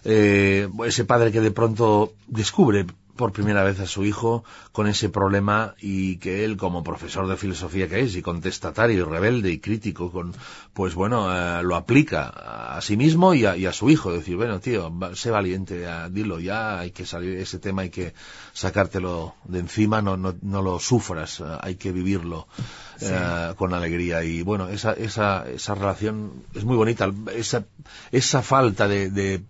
Eh, 0.05 0.69
ese 0.85 1.03
padre 1.03 1.33
que 1.33 1.41
de 1.41 1.51
pronto 1.51 2.13
descubre 2.27 2.85
por 3.19 3.33
primera 3.33 3.63
vez 3.65 3.81
a 3.81 3.85
su 3.85 4.05
hijo 4.05 4.45
con 4.71 4.87
ese 4.87 5.09
problema 5.09 5.75
y 5.81 6.15
que 6.19 6.45
él 6.45 6.55
como 6.55 6.85
profesor 6.85 7.27
de 7.27 7.35
filosofía 7.35 7.89
que 7.89 7.99
es 7.99 8.15
y 8.15 8.21
contestatario 8.21 9.01
y 9.01 9.03
rebelde 9.03 9.51
y 9.51 9.59
crítico 9.59 10.09
con 10.09 10.33
pues 10.71 10.95
bueno 10.95 11.27
eh, 11.29 11.61
lo 11.61 11.75
aplica 11.75 12.29
a 12.77 12.79
sí 12.79 12.95
mismo 12.95 13.33
y 13.33 13.45
a, 13.45 13.73
su 13.73 13.89
hijo. 13.89 14.13
Decir 14.13 14.37
bueno 14.37 14.61
tío 14.61 14.89
sé 15.15 15.31
valiente 15.31 15.85
dilo 16.11 16.39
ya 16.39 16.79
hay 16.79 16.91
que 16.91 17.05
salir 17.05 17.37
ese 17.39 17.59
tema 17.59 17.81
hay 17.81 17.89
que 17.89 18.13
sacártelo 18.53 19.35
de 19.43 19.59
encima 19.59 20.01
no 20.01 20.15
no, 20.15 20.35
no 20.41 20.61
lo 20.61 20.79
sufras 20.79 21.41
eh, 21.41 21.43
hay 21.59 21.75
que 21.75 21.91
vivirlo 21.91 22.47
eh, 23.01 23.53
con 23.57 23.73
alegría. 23.73 24.23
Y 24.23 24.43
bueno 24.43 24.69
esa 24.69 24.93
esa 24.93 25.45
esa 25.49 25.75
relación 25.75 26.45
es 26.55 26.63
muy 26.63 26.77
bonita 26.77 27.11
esa 27.35 27.65
esa 28.13 28.41
falta 28.41 28.87
de, 28.87 29.09
de 29.09 29.43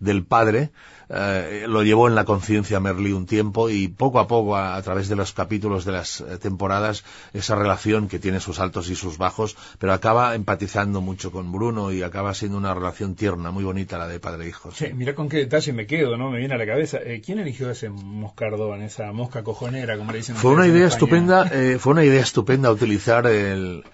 del 0.00 0.24
padre 0.24 0.72
eh, 1.14 1.66
lo 1.68 1.82
llevó 1.82 2.08
en 2.08 2.14
la 2.14 2.24
conciencia 2.24 2.80
Merlí 2.80 3.12
un 3.12 3.26
tiempo 3.26 3.68
y 3.68 3.88
poco 3.88 4.18
a 4.18 4.26
poco, 4.26 4.56
a, 4.56 4.80
través 4.80 5.08
de 5.08 5.16
los 5.16 5.32
capítulos 5.32 5.84
de 5.84 5.92
las 5.92 6.22
eh, 6.22 6.38
temporadas, 6.38 7.04
esa 7.34 7.54
relación 7.54 8.08
que 8.08 8.18
tiene 8.18 8.40
sus 8.40 8.58
altos 8.58 8.88
y 8.88 8.94
sus 8.94 9.18
bajos, 9.18 9.56
pero 9.78 9.92
acaba 9.92 10.34
empatizando 10.34 11.02
mucho 11.02 11.30
con 11.30 11.52
Bruno 11.52 11.92
y 11.92 12.02
acaba 12.02 12.32
siendo 12.32 12.56
una 12.56 12.72
relación 12.72 13.14
tierna, 13.14 13.50
muy 13.50 13.62
bonita 13.62 13.98
la 13.98 14.08
de 14.08 14.20
padre 14.20 14.46
e 14.46 14.48
hijo. 14.48 14.70
Sí, 14.72 14.86
mira 14.94 15.14
con 15.14 15.28
qué 15.28 15.36
detalle 15.38 15.74
me 15.74 15.86
quedo, 15.86 16.16
¿no? 16.16 16.30
Me 16.30 16.38
viene 16.38 16.54
a 16.54 16.58
la 16.58 16.66
cabeza. 16.66 16.98
Eh, 17.04 17.20
¿Quién 17.24 17.38
eligió 17.38 17.70
ese 17.70 17.90
moscardón, 17.90 18.80
esa 18.80 19.12
mosca 19.12 19.42
cojonera, 19.42 19.98
como 19.98 20.12
le 20.12 20.18
dicen? 20.18 20.36
Fue 20.36 20.52
una 20.52 20.66
idea 20.66 20.86
estupenda, 20.86 21.50
fue 21.78 21.92
una 21.92 22.04
idea 22.04 22.22
estupenda 22.22 22.70
utilizar 22.70 23.26
el, 23.26 23.84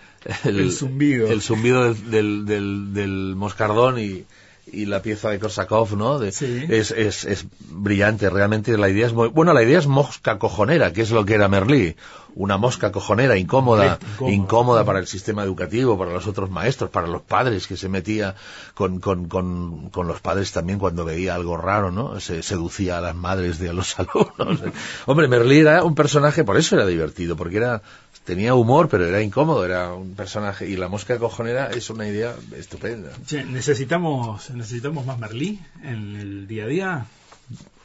el, 0.44 0.70
zumbido, 0.70 1.26
el 1.26 1.42
zumbido 1.42 1.94
del, 1.94 2.44
del, 2.46 2.94
del 2.94 3.34
moscardón 3.34 3.98
y 3.98 4.24
y 4.72 4.86
la 4.86 5.02
pieza 5.02 5.30
de 5.30 5.38
Korsakov, 5.38 5.96
¿no? 5.96 6.22
es, 6.22 6.42
es, 6.42 6.90
es, 7.24 7.46
brillante, 7.70 8.30
realmente 8.30 8.76
la 8.76 8.88
idea 8.88 9.06
es 9.06 9.12
muy... 9.12 9.28
Bueno, 9.28 9.52
la 9.52 9.62
idea 9.62 9.78
es 9.78 9.86
mosca 9.86 10.38
cojonera, 10.38 10.92
que 10.92 11.02
es 11.02 11.10
lo 11.10 11.24
que 11.24 11.34
era 11.34 11.48
Merlí. 11.48 11.96
Una 12.34 12.56
mosca 12.56 12.92
cojonera, 12.92 13.36
incómoda, 13.36 13.98
incómoda 14.20 14.84
para 14.84 15.00
el 15.00 15.06
sistema 15.06 15.42
educativo, 15.42 15.98
para 15.98 16.12
los 16.12 16.26
otros 16.26 16.50
maestros, 16.50 16.90
para 16.90 17.08
los 17.08 17.22
padres, 17.22 17.66
que 17.66 17.76
se 17.76 17.88
metía 17.88 18.36
con, 18.74 19.00
con, 19.00 19.26
con, 19.28 19.90
con 19.90 20.06
los 20.06 20.20
padres 20.20 20.52
también 20.52 20.78
cuando 20.78 21.04
veía 21.04 21.34
algo 21.34 21.56
raro, 21.56 21.90
¿no? 21.90 22.20
Se 22.20 22.42
seducía 22.42 22.98
a 22.98 23.00
las 23.00 23.16
madres 23.16 23.58
de 23.58 23.72
los 23.72 23.98
alumnos. 23.98 24.60
Hombre, 25.06 25.26
Merlí 25.26 25.58
era 25.60 25.82
un 25.82 25.94
personaje, 25.94 26.44
por 26.44 26.56
eso 26.56 26.76
era 26.76 26.86
divertido, 26.86 27.34
porque 27.34 27.56
era 27.56 27.82
tenía 28.28 28.54
humor, 28.54 28.90
pero 28.90 29.06
era 29.06 29.22
incómodo, 29.22 29.64
era 29.64 29.94
un 29.94 30.14
personaje. 30.14 30.68
Y 30.68 30.76
la 30.76 30.88
mosca 30.88 31.18
cojonera 31.18 31.70
es 31.70 31.88
una 31.88 32.06
idea 32.06 32.36
estupenda. 32.54 33.10
¿necesitamos, 33.46 34.50
¿Necesitamos 34.50 35.06
más 35.06 35.18
Merlí 35.18 35.58
en 35.82 36.14
el 36.14 36.46
día 36.46 36.64
a 36.64 36.66
día? 36.66 37.06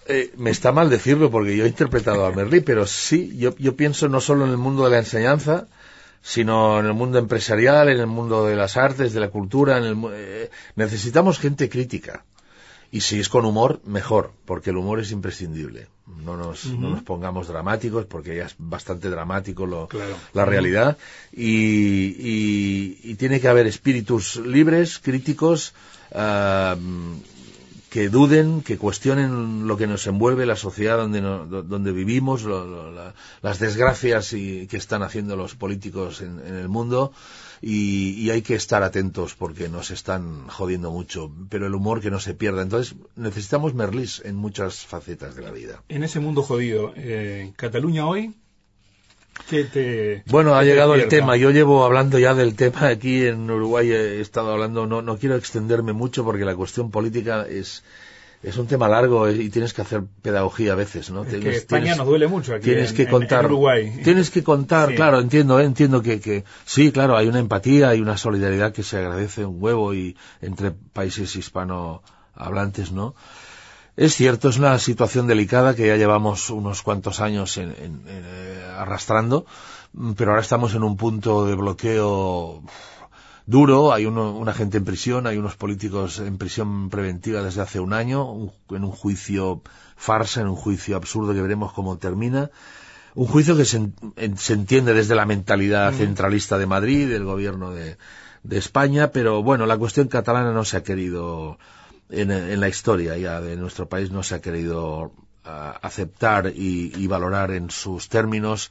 Eh, 0.05 0.33
me 0.35 0.49
está 0.49 0.73
mal 0.73 0.89
decirlo 0.89 1.31
porque 1.31 1.55
yo 1.55 1.63
he 1.63 1.69
interpretado 1.69 2.25
a 2.25 2.33
Merlí, 2.33 2.59
pero 2.59 2.85
sí, 2.85 3.37
yo, 3.37 3.55
yo 3.55 3.77
pienso 3.77 4.09
no 4.09 4.19
solo 4.19 4.43
en 4.43 4.51
el 4.51 4.57
mundo 4.57 4.83
de 4.83 4.91
la 4.91 4.97
enseñanza, 4.97 5.67
sino 6.21 6.81
en 6.81 6.87
el 6.87 6.93
mundo 6.93 7.19
empresarial, 7.19 7.87
en 7.87 8.01
el 8.01 8.07
mundo 8.07 8.45
de 8.45 8.57
las 8.57 8.75
artes, 8.75 9.13
de 9.13 9.21
la 9.21 9.29
cultura. 9.29 9.77
En 9.77 9.83
el, 9.85 9.97
eh, 10.11 10.51
necesitamos 10.75 11.39
gente 11.39 11.69
crítica. 11.69 12.25
Y 12.93 13.01
si 13.01 13.19
es 13.19 13.27
con 13.27 13.43
humor, 13.43 13.81
mejor, 13.85 14.33
porque 14.45 14.69
el 14.69 14.77
humor 14.77 14.99
es 14.99 15.09
imprescindible. 15.09 15.87
No 16.23 16.37
nos, 16.37 16.65
no 16.65 16.91
nos 16.91 17.01
pongamos 17.01 17.47
dramáticos, 17.47 18.05
porque 18.05 18.35
ya 18.35 18.45
es 18.45 18.53
bastante 18.59 19.09
dramático 19.09 19.65
lo, 19.65 19.89
la 20.33 20.45
realidad. 20.45 20.95
Y, 21.31 22.13
y, 23.03 23.15
tiene 23.15 23.41
que 23.41 23.47
haber 23.47 23.65
espíritus 23.65 24.35
libres, 24.35 24.99
críticos, 24.99 25.73
uh, 26.11 26.77
que 27.89 28.09
duden, 28.09 28.61
que 28.61 28.77
cuestionen 28.77 29.67
lo 29.67 29.75
que 29.75 29.87
nos 29.87 30.05
envuelve, 30.05 30.45
la 30.45 30.55
sociedad 30.55 30.97
donde, 30.97 31.21
donde 31.21 31.91
vivimos, 31.93 32.45
las 33.41 33.57
desgracias 33.57 34.33
y, 34.33 34.67
que 34.67 34.77
están 34.77 35.01
haciendo 35.01 35.35
los 35.35 35.55
políticos 35.55 36.21
en, 36.21 36.39
en 36.45 36.57
el 36.57 36.69
mundo 36.69 37.11
y, 37.65 38.29
hay 38.29 38.41
que 38.41 38.55
estar 38.55 38.83
atentos 38.83 39.35
porque 39.35 39.69
nos 39.69 39.89
están 39.89 40.49
jodiendo 40.49 40.91
mucho, 40.91 41.31
pero 41.49 41.65
el 41.65 41.73
humor 41.73 42.01
que 42.01 42.11
no 42.11 42.19
se 42.19 42.33
pierda. 42.33 42.61
Entonces 42.61 42.95
necesitamos 43.15 43.73
Merlis 43.73 44.21
en 44.25 44.35
muchas 44.35 44.85
facetas 44.85 45.35
de 45.37 45.43
la 45.43 45.51
vida. 45.51 45.81
En 45.87 46.03
ese 46.03 46.19
mundo 46.19 46.43
jodido, 46.43 46.91
eh, 46.97 47.53
Cataluña 47.55 48.05
hoy, 48.05 48.35
¿qué 49.49 49.63
te, 49.63 50.23
bueno, 50.27 50.55
ha 50.55 50.63
llegado 50.65 50.95
el 50.95 51.07
tema. 51.07 51.37
Yo 51.37 51.51
llevo 51.51 51.85
hablando 51.85 52.19
ya 52.19 52.33
del 52.33 52.55
tema 52.55 52.87
aquí 52.87 53.25
en 53.25 53.49
Uruguay. 53.49 53.89
He 53.91 54.19
estado 54.19 54.51
hablando, 54.51 54.85
no, 54.85 55.01
no 55.01 55.17
quiero 55.17 55.37
extenderme 55.37 55.93
mucho 55.93 56.25
porque 56.25 56.43
la 56.43 56.57
cuestión 56.57 56.91
política 56.91 57.45
es 57.49 57.85
es 58.43 58.57
un 58.57 58.67
tema 58.67 58.89
largo 58.89 59.29
y 59.29 59.49
tienes 59.49 59.73
que 59.73 59.81
hacer 59.81 60.03
pedagogía 60.21 60.73
a 60.73 60.75
veces, 60.75 61.09
¿no? 61.09 61.23
Es 61.23 61.33
que 61.33 61.55
España 61.55 61.95
nos 61.95 62.05
duele 62.05 62.27
mucho 62.27 62.53
aquí 62.53 62.65
tienes 62.65 62.89
en, 62.91 62.97
que 62.97 63.07
contar, 63.07 63.45
Uruguay. 63.45 64.01
Tienes 64.03 64.29
que 64.29 64.43
contar, 64.43 64.93
claro, 64.95 65.19
entiendo, 65.19 65.59
¿eh? 65.61 65.63
entiendo 65.63 66.01
que, 66.01 66.19
que 66.19 66.43
sí, 66.65 66.91
claro, 66.91 67.15
hay 67.15 67.27
una 67.27 67.39
empatía, 67.39 67.89
hay 67.89 68.01
una 68.01 68.17
solidaridad 68.17 68.73
que 68.73 68.83
se 68.83 68.97
agradece 68.97 69.45
un 69.45 69.63
huevo 69.63 69.93
y 69.93 70.17
entre 70.41 70.71
países 70.71 71.33
hispanohablantes, 71.37 72.91
¿no? 72.91 73.15
Es 73.95 74.15
cierto, 74.15 74.49
es 74.49 74.57
una 74.57 74.77
situación 74.79 75.27
delicada 75.27 75.75
que 75.75 75.87
ya 75.87 75.95
llevamos 75.95 76.49
unos 76.49 76.81
cuantos 76.81 77.21
años 77.21 77.57
en, 77.57 77.73
eh, 78.07 78.67
arrastrando, 78.77 79.45
pero 80.17 80.31
ahora 80.31 80.41
estamos 80.41 80.73
en 80.73 80.83
un 80.83 80.97
punto 80.97 81.45
de 81.45 81.55
bloqueo 81.55 82.63
duro, 83.45 83.93
hay 83.93 84.05
una 84.05 84.53
gente 84.53 84.77
en 84.77 84.85
prisión, 84.85 85.27
hay 85.27 85.37
unos 85.37 85.55
políticos 85.55 86.19
en 86.19 86.37
prisión 86.37 86.89
preventiva 86.89 87.41
desde 87.41 87.61
hace 87.61 87.79
un 87.79 87.93
año, 87.93 88.51
en 88.69 88.83
un 88.83 88.91
juicio 88.91 89.61
farsa, 89.95 90.41
en 90.41 90.47
un 90.47 90.55
juicio 90.55 90.95
absurdo 90.95 91.33
que 91.33 91.41
veremos 91.41 91.73
cómo 91.73 91.97
termina. 91.97 92.51
Un 93.15 93.27
juicio 93.27 93.55
que 93.55 93.65
se, 93.65 93.77
entiende 94.17 94.93
desde 94.93 95.15
la 95.15 95.25
mentalidad 95.25 95.93
centralista 95.93 96.57
de 96.57 96.65
Madrid, 96.65 97.07
del 97.07 97.25
gobierno 97.25 97.71
de, 97.71 97.97
España, 98.49 99.11
pero 99.11 99.41
bueno, 99.41 99.65
la 99.65 99.77
cuestión 99.77 100.07
catalana 100.07 100.51
no 100.51 100.65
se 100.65 100.77
ha 100.77 100.83
querido, 100.83 101.57
en, 102.09 102.59
la 102.59 102.67
historia 102.67 103.15
ya 103.17 103.39
de 103.39 103.55
nuestro 103.55 103.87
país, 103.87 104.11
no 104.11 104.21
se 104.23 104.35
ha 104.35 104.41
querido 104.41 105.13
ah, 105.45 105.79
aceptar 105.81 106.51
y, 106.53 107.07
valorar 107.07 107.51
en 107.51 107.69
sus 107.69 108.09
términos 108.09 108.69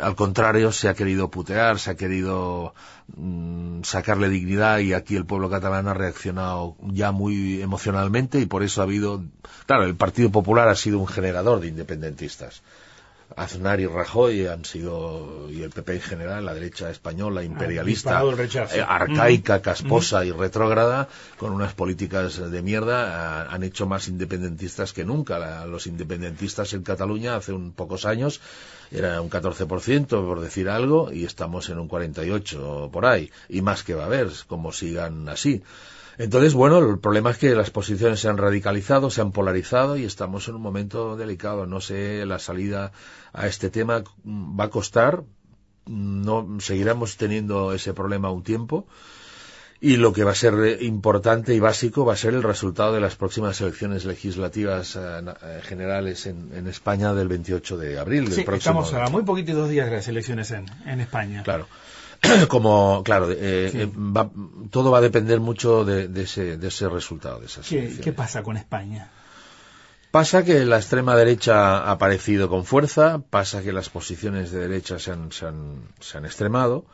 al 0.00 0.16
contrario, 0.16 0.72
se 0.72 0.88
ha 0.88 0.94
querido 0.94 1.30
putear, 1.30 1.78
se 1.78 1.90
ha 1.90 1.94
querido 1.96 2.74
mm, 3.16 3.82
sacarle 3.82 4.28
dignidad 4.28 4.78
y 4.78 4.92
aquí 4.92 5.16
el 5.16 5.26
pueblo 5.26 5.50
catalán 5.50 5.88
ha 5.88 5.94
reaccionado 5.94 6.76
ya 6.82 7.12
muy 7.12 7.62
emocionalmente 7.62 8.40
y 8.40 8.46
por 8.46 8.62
eso 8.62 8.80
ha 8.80 8.84
habido, 8.84 9.22
claro, 9.66 9.84
el 9.84 9.96
Partido 9.96 10.30
Popular 10.30 10.68
ha 10.68 10.74
sido 10.74 10.98
un 10.98 11.06
generador 11.06 11.60
de 11.60 11.68
independentistas. 11.68 12.62
Aznar 13.38 13.80
y 13.80 13.86
Rajoy 13.86 14.46
han 14.46 14.64
sido, 14.64 15.48
y 15.50 15.62
el 15.62 15.70
PP 15.70 15.94
en 15.94 16.00
general, 16.00 16.44
la 16.44 16.54
derecha 16.54 16.90
española, 16.90 17.42
imperialista, 17.42 18.22
eh, 18.74 18.84
arcaica, 18.86 19.62
casposa 19.62 20.24
y 20.24 20.32
retrógrada, 20.32 21.08
con 21.38 21.52
unas 21.52 21.72
políticas 21.74 22.50
de 22.50 22.62
mierda, 22.62 23.48
han 23.50 23.62
hecho 23.62 23.86
más 23.86 24.08
independentistas 24.08 24.92
que 24.92 25.04
nunca. 25.04 25.66
los 25.66 25.86
independentistas 25.86 26.72
en 26.72 26.82
Cataluña 26.82 27.36
hace 27.36 27.52
un 27.52 27.72
pocos 27.72 28.04
años 28.04 28.40
era 28.90 29.20
un 29.20 29.30
14%, 29.30 30.06
por 30.08 30.40
decir 30.40 30.68
algo, 30.68 31.12
y 31.12 31.24
estamos 31.24 31.68
en 31.68 31.78
un 31.78 31.88
48% 31.88 32.90
por 32.90 33.06
ahí, 33.06 33.30
y 33.48 33.62
más 33.62 33.82
que 33.82 33.94
va 33.94 34.04
a 34.04 34.06
haber, 34.06 34.30
como 34.46 34.72
sigan 34.72 35.28
así. 35.28 35.62
Entonces, 36.18 36.52
bueno, 36.52 36.78
el 36.78 36.98
problema 36.98 37.30
es 37.30 37.38
que 37.38 37.54
las 37.54 37.70
posiciones 37.70 38.18
se 38.18 38.28
han 38.28 38.38
radicalizado, 38.38 39.08
se 39.08 39.20
han 39.20 39.30
polarizado 39.30 39.96
y 39.96 40.04
estamos 40.04 40.48
en 40.48 40.56
un 40.56 40.62
momento 40.62 41.16
delicado. 41.16 41.64
No 41.66 41.80
sé, 41.80 42.26
la 42.26 42.40
salida 42.40 42.90
a 43.32 43.46
este 43.46 43.70
tema 43.70 44.02
va 44.26 44.64
a 44.64 44.70
costar. 44.70 45.22
No 45.86 46.58
seguiremos 46.60 47.16
teniendo 47.16 47.72
ese 47.72 47.94
problema 47.94 48.32
un 48.32 48.42
tiempo. 48.42 48.86
Y 49.80 49.96
lo 49.96 50.12
que 50.12 50.24
va 50.24 50.32
a 50.32 50.34
ser 50.34 50.82
importante 50.82 51.54
y 51.54 51.60
básico 51.60 52.04
va 52.04 52.14
a 52.14 52.16
ser 52.16 52.34
el 52.34 52.42
resultado 52.42 52.92
de 52.92 53.00
las 53.00 53.14
próximas 53.14 53.60
elecciones 53.60 54.04
legislativas 54.04 54.96
eh, 54.96 55.00
eh, 55.00 55.60
generales 55.62 56.26
en, 56.26 56.66
España 56.66 57.14
del 57.14 57.28
28 57.28 57.76
de 57.76 57.96
abril. 57.96 58.32
Sí, 58.32 58.44
estamos 58.44 58.92
a 58.92 59.08
muy 59.08 59.22
poquitos 59.22 59.68
días 59.68 59.88
de 59.88 59.96
las 59.96 60.08
elecciones 60.08 60.50
en, 60.50 60.66
en 60.84 61.00
España. 61.00 61.44
Claro. 61.44 61.68
como, 62.48 63.02
claro, 63.04 63.30
eh, 63.30 63.36
eh, 63.74 63.90
va- 63.96 64.30
todo 64.70 64.90
va 64.90 64.98
a 64.98 65.02
depender 65.02 65.40
mucho 65.40 65.84
de, 65.84 66.08
de 66.08 66.22
ese, 66.22 66.56
de 66.56 66.68
ese 66.68 66.88
resultado, 66.88 67.40
de 67.40 67.46
esas 67.46 67.66
¿Qué, 67.68 67.96
qué 68.02 68.12
pasa 68.12 68.42
con 68.42 68.56
España? 68.56 69.10
Pasa 70.10 70.42
que 70.44 70.64
la 70.64 70.78
extrema 70.78 71.14
derecha 71.16 71.78
ha 71.80 71.90
aparecido 71.92 72.48
con 72.48 72.64
fuerza, 72.64 73.20
pasa 73.30 73.62
que 73.62 73.72
las 73.72 73.90
posiciones 73.90 74.50
de 74.50 74.60
derecha 74.60 74.98
se 74.98 75.12
han, 75.12 75.30
se 75.32 75.46
han, 75.46 75.82
se 76.00 76.16
han 76.16 76.24
extremado 76.24 76.86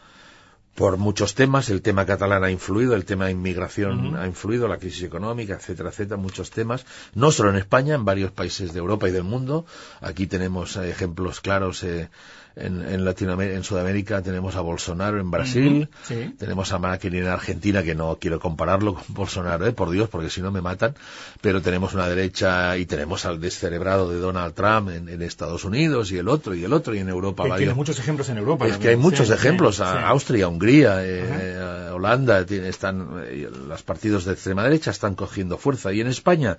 por 0.75 0.97
muchos 0.97 1.37
temas. 1.37 1.71
El 1.71 1.81
tema 1.83 2.05
catalán 2.07 2.43
ha 2.43 2.51
influido, 2.51 2.97
el 2.97 3.05
tema 3.05 3.27
de 3.27 3.31
inmigración 3.31 4.17
ha 4.17 4.27
influido, 4.27 4.67
la 4.67 4.79
crisis 4.79 5.05
económica, 5.05 5.55
etcétera, 5.55 5.91
etcétera, 5.91 6.17
muchos 6.17 6.51
temas. 6.51 6.85
No 7.15 7.31
solo 7.31 7.51
en 7.51 7.57
España, 7.57 7.95
en 7.95 8.05
varios 8.05 8.33
países 8.33 8.73
de 8.73 8.81
Europa 8.81 9.09
y 9.09 9.13
del 9.13 9.23
mundo. 9.23 9.65
Aquí 10.01 10.27
tenemos 10.27 10.77
eh, 10.77 10.91
ejemplos 10.91 11.41
claros 11.41 11.85
eh, 11.85 12.09
en, 12.57 12.83
en 12.87 13.05
Latinoamérica, 13.05 13.57
en 13.57 13.65
Sudamérica 13.65 14.23
tenemos 14.23 14.55
a 14.57 14.61
Bolsonaro 14.61 15.19
en 15.21 15.31
Brasil, 15.31 15.89
sí. 16.05 16.35
tenemos 16.39 16.73
a 16.73 16.79
Macri 16.79 17.19
en 17.19 17.27
Argentina, 17.27 17.83
que 17.83 17.95
no 17.95 18.17
quiero 18.21 18.39
compararlo 18.41 18.95
con 18.95 19.03
Bolsonaro, 19.09 19.67
¿eh? 19.67 19.73
por 19.73 19.91
Dios, 19.91 20.09
porque 20.09 20.31
si 20.31 20.41
no 20.41 20.51
me 20.53 20.61
matan, 20.61 20.95
pero 21.41 21.63
tenemos 21.63 21.95
una 21.95 22.07
derecha 22.09 22.77
y 22.77 22.87
tenemos 22.87 23.25
al 23.25 23.41
descerebrado 23.41 24.09
de 24.11 24.19
Donald 24.19 24.55
Trump 24.55 24.91
en, 24.91 25.09
en 25.09 25.23
Estados 25.23 25.65
Unidos 25.65 26.13
y 26.13 26.19
el 26.19 26.29
otro 26.29 26.55
y 26.55 26.65
el 26.65 26.73
otro 26.73 26.95
y 26.95 26.99
en 26.99 27.09
Europa 27.09 27.43
Que 27.43 27.49
varios. 27.49 27.59
Tienes 27.65 27.77
muchos 27.77 27.99
ejemplos 27.99 28.29
en 28.29 28.39
Europa. 28.39 28.67
Es 28.69 28.77
que 28.79 28.89
hay 28.91 28.97
muchos 28.97 29.27
Sí, 29.29 29.33
ejemplos, 29.33 29.77
sí, 29.77 29.83
a- 29.83 29.93
sí. 29.93 29.99
Austria, 30.05 30.49
Hungría, 30.49 31.05
eh, 31.05 31.25
eh, 31.27 31.91
Holanda, 31.93 32.45
tiene- 32.47 32.69
están, 32.69 33.23
eh, 33.27 33.49
los 33.69 33.83
partidos 33.83 34.25
de 34.25 34.33
extrema 34.35 34.63
derecha 34.65 34.91
están 34.91 35.15
cogiendo 35.15 35.59
fuerza. 35.59 35.93
Y 35.93 36.01
en 36.01 36.07
España, 36.09 36.59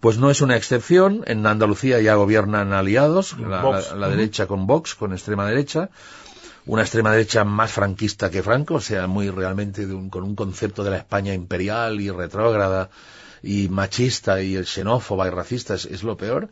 pues 0.00 0.18
no 0.18 0.30
es 0.30 0.40
una 0.40 0.56
excepción. 0.56 1.22
En 1.26 1.46
Andalucía 1.46 2.00
ya 2.00 2.14
gobiernan 2.14 2.72
aliados, 2.72 3.36
la, 3.38 3.82
la- 3.96 4.08
derecha 4.08 4.46
con 4.46 4.66
Vox, 4.66 4.94
con 4.94 5.12
extrema 5.12 5.35
derecha. 5.44 5.90
Una 6.64 6.82
extrema 6.82 7.12
derecha 7.12 7.44
más 7.44 7.70
franquista 7.72 8.30
que 8.30 8.42
Franco, 8.42 8.74
o 8.76 8.80
sea, 8.80 9.06
muy 9.06 9.30
realmente 9.30 9.86
de 9.86 9.94
un- 9.94 10.08
con 10.10 10.24
un 10.24 10.34
concepto 10.34 10.82
de 10.82 10.90
la 10.90 10.96
España 10.96 11.34
imperial 11.34 12.00
y 12.00 12.10
retrógrada 12.10 12.88
y 13.42 13.68
machista 13.68 14.40
y 14.42 14.64
xenófoba 14.64 15.26
y 15.28 15.30
racista, 15.30 15.74
es, 15.74 16.02
lo 16.02 16.16
peor. 16.16 16.48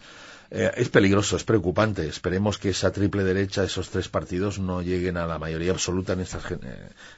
Eh, 0.50 0.70
es 0.76 0.88
peligroso, 0.88 1.36
es 1.36 1.42
preocupante. 1.42 2.06
Esperemos 2.06 2.58
que 2.58 2.68
esa 2.70 2.92
triple 2.92 3.24
derecha, 3.24 3.64
esos 3.64 3.88
tres 3.90 4.08
partidos, 4.08 4.58
no 4.60 4.82
lleguen 4.82 5.16
a 5.16 5.26
la 5.26 5.38
mayoría 5.40 5.72
absoluta 5.72 6.12
en 6.12 6.20
estas 6.20 6.44
eh, 6.52 6.56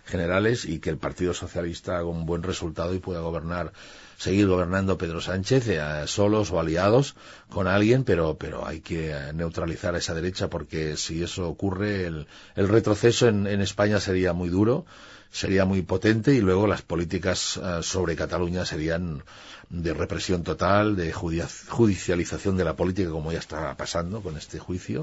generales 0.07 0.65
y 0.65 0.79
que 0.79 0.89
el 0.89 0.97
Partido 0.97 1.35
Socialista 1.35 1.97
haga 1.99 2.07
un 2.07 2.25
buen 2.25 2.43
resultado 2.43 2.95
y 2.95 2.99
pueda 3.01 3.21
gobernar, 3.21 3.73
seguir 4.17 4.47
gobernando 4.47 4.99
Pedro 4.99 5.21
Sánchez 5.21 5.69
eh, 5.69 5.81
solos 6.07 6.51
o 6.51 6.61
aliados 6.61 7.15
con 7.49 7.67
alguien, 7.67 8.05
pero, 8.05 8.37
pero 8.37 8.67
hay 8.67 8.81
que 8.81 9.11
eh, 9.11 9.33
neutralizar 9.35 9.95
a 9.95 9.99
esa 9.99 10.15
derecha 10.15 10.49
porque 10.49 10.97
si 10.97 11.23
eso 11.23 11.49
ocurre, 11.49 12.07
el, 12.07 12.27
el 12.55 12.69
retroceso 12.69 13.29
en, 13.29 13.47
España 13.61 14.01
sería 14.01 14.33
muy 14.33 14.49
duro 14.49 14.87
sería 15.31 15.65
muy 15.65 15.83
potente 15.83 16.33
y 16.33 16.41
luego 16.41 16.67
las 16.67 16.83
políticas 16.83 17.61
eh, 17.63 17.81
sobre 17.83 18.17
Cataluña 18.17 18.65
serían 18.65 19.23
de 19.69 19.93
represión 19.93 20.45
total, 20.45 20.97
de 20.97 21.13
judicialización 21.13 22.57
de 22.57 22.65
la 22.65 22.77
política, 22.77 23.11
como 23.11 23.33
ya 23.33 23.41
está 23.41 23.77
pasando 23.77 24.23
con 24.23 24.37
este 24.37 24.59
juicio. 24.61 25.03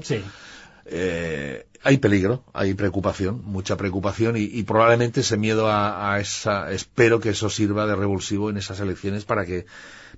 Eh, 0.86 1.66
hay 1.82 1.98
peligro, 1.98 2.44
hay 2.54 2.74
preocupación, 2.74 3.42
mucha 3.44 3.76
preocupación 3.76 4.36
y, 4.36 4.42
y 4.44 4.62
probablemente 4.62 5.20
ese 5.20 5.36
miedo 5.36 5.68
a, 5.70 6.14
a 6.14 6.20
esa, 6.20 6.70
espero 6.72 7.20
que 7.20 7.30
eso 7.30 7.50
sirva 7.50 7.86
de 7.86 7.94
revulsivo 7.94 8.48
en 8.50 8.56
esas 8.56 8.80
elecciones 8.80 9.24
para 9.24 9.44
que 9.44 9.66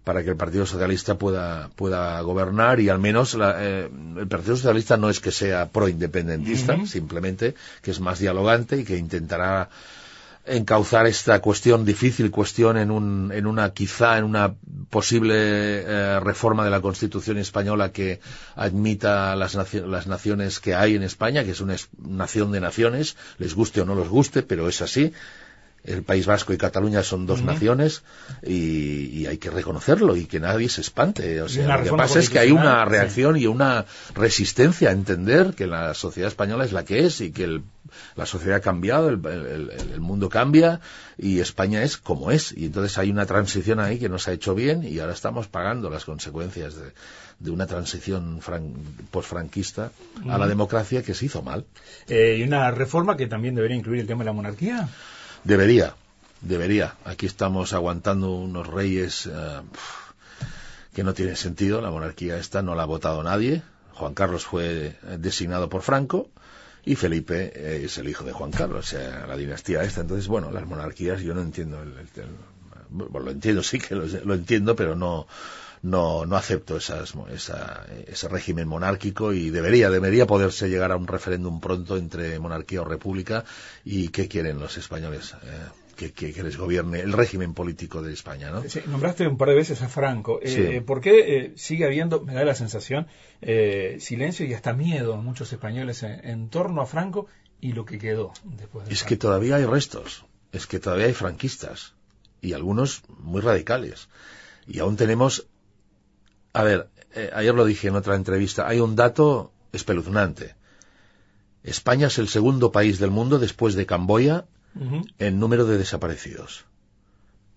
para 0.05 0.23
que 0.23 0.31
el 0.31 0.37
Partido 0.37 0.67
Socialista 0.67 1.19
pueda 1.19 1.71
pueda 1.75 2.21
gobernar 2.21 2.79
y 2.79 2.89
al 2.89 3.01
menos 3.01 3.35
la- 3.35 3.57
eh, 3.59 3.91
el 4.19 4.29
Partido 4.29 4.55
Socialista 4.57 4.97
no 4.97 5.11
es 5.11 5.19
que 5.19 5.33
sea 5.33 5.69
pro-independentista, 5.71 6.75
Ujú. 6.77 6.87
simplemente 6.87 7.55
que 7.83 7.91
es 7.91 7.99
más 7.99 8.21
dialogante 8.21 8.77
y 8.79 8.85
que 8.85 8.97
intentará 8.97 9.69
encauzar 10.47 11.07
esta 11.07 11.41
cuestión, 11.41 11.85
difícil 11.85 12.31
cuestión, 12.31 12.77
en, 12.77 12.91
un, 12.91 13.33
en 13.33 13.47
una, 13.47 13.71
quizá 13.73 14.19
en 14.19 14.25
una 14.25 14.55
posible 14.91 15.35
eh, 15.37 16.21
reforma 16.21 16.65
de 16.65 16.71
la 16.71 16.81
Constitución 16.81 17.39
española 17.39 17.91
que 17.93 18.21
admita 18.55 19.35
las, 19.37 19.55
las 19.55 20.07
naciones 20.07 20.61
que 20.61 20.75
hay 20.75 20.95
en 20.95 21.03
España, 21.03 21.45
que 21.45 21.51
es 21.51 21.61
una 21.61 21.75
es- 21.75 21.89
nación 21.99 22.53
de 22.53 22.61
naciones, 22.61 23.17
les 23.39 23.55
guste 23.55 23.81
o 23.81 23.85
no 23.85 23.95
les 23.95 24.09
guste, 24.09 24.43
pero 24.43 24.69
es 24.69 24.83
así. 24.83 25.13
El 25.85 26.03
País 26.03 26.27
Vasco 26.27 26.53
y 26.53 26.57
Cataluña 26.59 27.05
son 27.05 27.27
dos 27.27 27.43
naciones 27.43 28.03
y, 28.45 29.07
y 29.21 29.27
hay 29.27 29.39
que 29.39 29.51
reconocerlo 29.51 30.17
y 30.17 30.27
que 30.27 30.41
nadie 30.41 30.69
se 30.69 30.81
espante. 30.81 31.41
O 31.43 31.49
sea, 31.49 31.77
lo 31.79 31.85
que 31.85 31.91
pasa 31.93 32.19
es 32.19 32.29
que 32.29 32.41
hay 32.41 32.51
una 32.51 32.83
sí. 32.85 32.91
reacción 32.91 33.37
y 33.37 33.47
una 33.47 33.85
resistencia 34.17 34.89
a 34.89 34.93
entender 34.93 35.55
que 35.55 35.69
la 35.69 35.95
sociedad 35.95 36.27
española 36.29 36.65
es 36.65 36.73
la 36.73 36.85
que 36.85 37.07
es 37.07 37.21
y 37.21 37.31
que 37.31 37.45
el- 37.45 37.63
la 38.15 38.27
sociedad 38.27 38.57
ha 38.59 38.61
cambiado, 38.61 39.09
el, 39.09 39.21
el- 39.27 39.71
el- 39.71 39.91
el 39.93 40.01
mundo 40.01 40.29
cambia 40.29 40.81
y 41.19 41.41
España 41.41 41.83
es 41.83 41.97
como 41.97 42.31
es. 42.31 42.53
Y 42.57 42.67
entonces 42.67 42.97
hay 42.99 43.11
una 43.11 43.27
transición 43.27 43.81
ahí 43.81 43.99
que 43.99 44.09
nos 44.09 44.29
ha 44.29 44.33
hecho 44.33 44.55
bien 44.55 44.85
y 44.85 44.99
ahora 44.99 45.13
estamos 45.13 45.47
pagando 45.49 45.91
las 45.91 46.05
consecuencias 46.05 46.75
de, 46.75 46.93
de 47.39 47.51
una 47.51 47.67
transición 47.67 48.41
fran- 48.41 48.75
posfranquista 49.11 49.91
a 50.29 50.39
la 50.39 50.47
democracia 50.47 51.03
que 51.03 51.15
se 51.15 51.27
hizo 51.27 51.43
mal. 51.43 51.65
Eh, 52.09 52.37
y 52.39 52.43
una 52.43 52.71
reforma 52.71 53.17
que 53.17 53.27
también 53.27 53.55
debería 53.55 53.77
incluir 53.77 54.01
el 54.01 54.07
tema 54.07 54.21
de 54.21 54.27
la 54.27 54.33
monarquía. 54.33 54.89
Debería, 55.45 55.95
debería. 56.41 56.95
Aquí 57.05 57.27
estamos 57.27 57.73
aguantando 57.73 58.33
unos 58.35 58.67
reyes 58.67 59.27
eh, 59.27 59.61
que 60.95 61.05
no 61.05 61.15
tienen 61.15 61.37
sentido. 61.37 61.81
La 61.81 61.91
monarquía 61.91 62.37
esta 62.39 62.63
no 62.63 62.75
la 62.75 62.83
ha 62.85 62.87
votado 62.87 63.23
nadie. 63.23 63.63
Juan 63.95 64.15
Carlos 64.15 64.45
fue 64.45 64.97
designado 65.19 65.69
por 65.69 65.83
Franco 65.83 66.29
y 66.87 66.95
Felipe 66.97 67.53
eh, 67.55 67.83
es 67.85 67.99
el 67.99 68.09
hijo 68.09 68.25
de 68.25 68.33
Juan 68.33 68.51
Carlos, 68.51 68.87
o 68.87 68.89
sea, 68.97 69.27
la 69.27 69.37
dinastía 69.37 69.83
esta. 69.83 70.01
Entonces, 70.01 70.27
bueno, 70.29 70.51
las 70.51 70.67
monarquías 70.67 71.21
yo 71.21 71.35
no 71.35 71.43
entiendo. 71.43 71.83
El, 71.83 71.91
el- 71.99 72.07
bueno, 72.89 73.19
lo 73.27 73.31
entiendo, 73.33 73.63
sí 73.63 73.79
que 73.79 73.95
lo, 73.95 74.07
lo 74.07 74.35
entiendo, 74.35 74.75
pero 74.77 74.95
no 74.97 75.27
no, 75.83 76.25
no 76.27 76.37
acepto 76.37 76.77
esas, 76.79 77.15
esa, 77.33 77.87
ese 78.07 78.29
régimen 78.29 78.67
monárquico 78.67 79.33
y 79.33 79.51
debería, 79.51 79.91
debería 79.91 80.27
poderse 80.27 80.69
llegar 80.69 80.91
a 80.91 80.97
un 80.97 81.07
referéndum 81.07 81.61
pronto 81.61 81.97
entre 81.97 82.39
monarquía 82.41 82.83
o 82.83 82.85
república 82.85 83.45
y 83.85 84.09
qué 84.09 84.27
quieren 84.27 84.59
los 84.59 84.77
españoles, 84.79 85.35
eh, 85.45 85.47
que, 85.97 86.13
que, 86.13 86.33
que 86.33 86.43
les 86.43 86.57
gobierne 86.57 87.01
el 87.01 87.13
régimen 87.13 87.55
político 87.55 88.03
de 88.03 88.13
España, 88.13 88.51
¿no? 88.51 88.63
Sí, 88.69 88.81
nombraste 88.87 89.27
un 89.27 89.37
par 89.39 89.49
de 89.49 89.55
veces 89.57 89.83
a 89.83 89.89
Franco. 89.89 90.39
Eh, 90.43 90.49
Sí. 90.55 90.61
eh, 90.61 90.81
¿Por 90.83 91.01
qué 91.01 91.15
eh, 91.37 91.53
sigue 91.57 91.85
habiendo, 91.87 92.21
me 92.23 92.35
da 92.35 92.45
la 92.45 92.55
sensación, 92.55 93.07
eh, 93.41 93.97
silencio 94.01 94.47
y 94.47 94.53
hasta 94.55 94.73
miedo 94.75 95.15
en 95.15 95.25
muchos 95.25 95.53
españoles 95.53 96.03
en, 96.03 96.25
en 96.29 96.49
torno 96.51 96.83
a 96.83 96.87
Franco 96.87 97.27
y 97.61 97.73
lo 97.73 97.85
que 97.85 97.99
quedó 97.99 98.33
después 98.45 98.87
de 98.87 98.93
Es 98.95 99.03
que 99.03 99.17
todavía 99.17 99.57
hay 99.57 99.65
restos, 99.65 100.25
es 100.53 100.67
que 100.67 100.79
todavía 100.79 101.07
hay 101.07 101.15
franquistas 101.15 101.95
y 102.41 102.53
algunos 102.53 103.03
muy 103.09 103.41
radicales. 103.41 104.09
Y 104.67 104.79
aún 104.81 104.97
tenemos, 104.97 105.47
a 106.53 106.63
ver, 106.63 106.89
ayer 107.33 107.55
lo 107.55 107.65
dije 107.65 107.89
en 107.89 107.97
otra 107.97 108.15
entrevista, 108.15 108.69
hay 108.69 108.81
un 108.81 108.95
dato 108.97 109.53
espeluznante. 109.73 110.55
España 111.63 112.07
es 112.09 112.19
el 112.19 112.29
segundo 112.29 112.71
país 112.71 112.99
del 112.99 113.11
mundo 113.11 113.39
después 113.39 113.75
de 113.75 113.87
Camboya 113.87 114.45
En 115.19 115.41
número 115.41 115.65
de 115.65 115.79
desaparecidos, 115.79 116.67